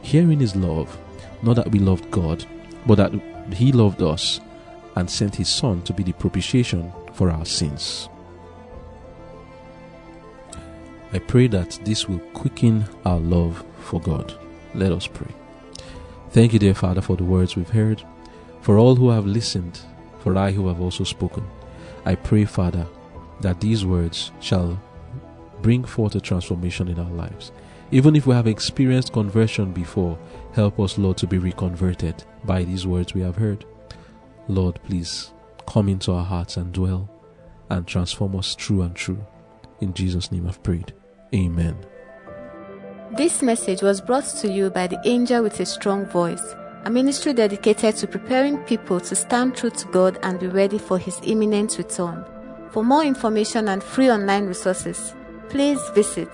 Herein 0.03 0.41
is 0.41 0.57
love, 0.57 0.99
not 1.43 1.57
that 1.57 1.71
we 1.71 1.79
loved 1.79 2.11
God, 2.11 2.45
but 2.87 2.97
that 2.97 3.13
he 3.55 3.71
loved 3.71 4.03
us 4.03 4.41
and 4.97 5.09
sent 5.09 5.37
his 5.37 5.49
Son 5.49 5.83
to 5.83 5.93
be 5.93 6.03
the 6.03 6.13
propitiation 6.13 6.93
for 7.13 7.31
our 7.31 7.45
sins. 7.45 8.09
I 11.13 11.21
pray 11.21 11.47
that 11.47 11.79
this 11.85 12.09
will 12.09 12.19
quicken 12.35 12.85
our 13.05 13.21
love 13.21 13.65
for 13.89 14.01
God. 14.01 14.35
Let 14.75 14.93
us 14.93 15.07
pray. 15.07 15.35
Thank 16.31 16.53
you, 16.53 16.59
dear 16.59 16.75
Father, 16.75 17.01
for 17.01 17.17
the 17.17 17.25
words 17.25 17.57
we've 17.57 17.71
heard, 17.71 18.03
for 18.61 18.79
all 18.79 18.95
who 18.95 19.09
have 19.09 19.27
listened, 19.27 19.81
for 20.21 20.37
I 20.37 20.53
who 20.53 20.69
have 20.69 20.81
also 20.81 21.05
spoken. 21.05 21.45
I 22.05 22.15
pray, 22.15 22.45
Father, 22.45 22.87
that 23.41 23.61
these 23.61 23.85
words 23.87 24.31
shall 24.41 24.81
bring 25.63 25.85
forth 25.85 26.15
a 26.15 26.21
transformation 26.21 26.89
in 26.89 27.01
our 27.01 27.11
lives. 27.11 27.51
Even 27.91 28.15
if 28.15 28.27
we 28.27 28.35
have 28.35 28.47
experienced 28.47 29.15
conversion 29.15 29.73
before, 29.73 30.19
help 30.53 30.79
us, 30.79 30.99
Lord, 30.99 31.17
to 31.19 31.27
be 31.27 31.39
reconverted 31.39 32.23
by 32.45 32.65
these 32.65 32.87
words 32.87 33.15
we 33.15 33.23
have 33.23 33.37
heard. 33.37 33.65
Lord, 34.49 34.79
please 34.85 35.33
come 35.67 35.89
into 35.89 36.13
our 36.13 36.25
hearts 36.25 36.59
and 36.59 36.73
dwell 36.73 37.09
and 37.71 37.87
transform 37.87 38.37
us 38.37 38.55
true 38.55 38.83
and 38.83 38.95
true. 38.95 39.25
In 39.81 39.95
Jesus' 39.95 40.31
name 40.31 40.47
I've 40.47 40.63
prayed. 40.63 40.93
Amen. 41.35 41.77
This 43.17 43.41
message 43.43 43.81
was 43.83 44.03
brought 44.03 44.27
to 44.41 44.53
you 44.53 44.71
by 44.71 44.87
the 44.87 45.01
Angel 45.05 45.43
with 45.43 45.59
a 45.61 45.67
Strong 45.67 46.07
Voice, 46.07 46.55
a 46.85 46.91
ministry 46.91 47.33
dedicated 47.33 47.97
to 47.97 48.07
preparing 48.07 48.59
people 48.59 49.01
to 49.01 49.17
stand 49.17 49.57
true 49.57 49.71
to 49.71 49.87
God 49.89 50.19
and 50.23 50.39
be 50.39 50.47
ready 50.47 50.79
for 50.79 50.99
His 50.99 51.19
imminent 51.23 51.79
return. 51.79 52.23
For 52.71 52.85
more 52.85 53.03
information 53.03 53.69
and 53.69 53.83
free 53.83 54.11
online 54.11 54.47
resources, 54.47 55.15
please 55.49 55.81
visit 55.95 56.29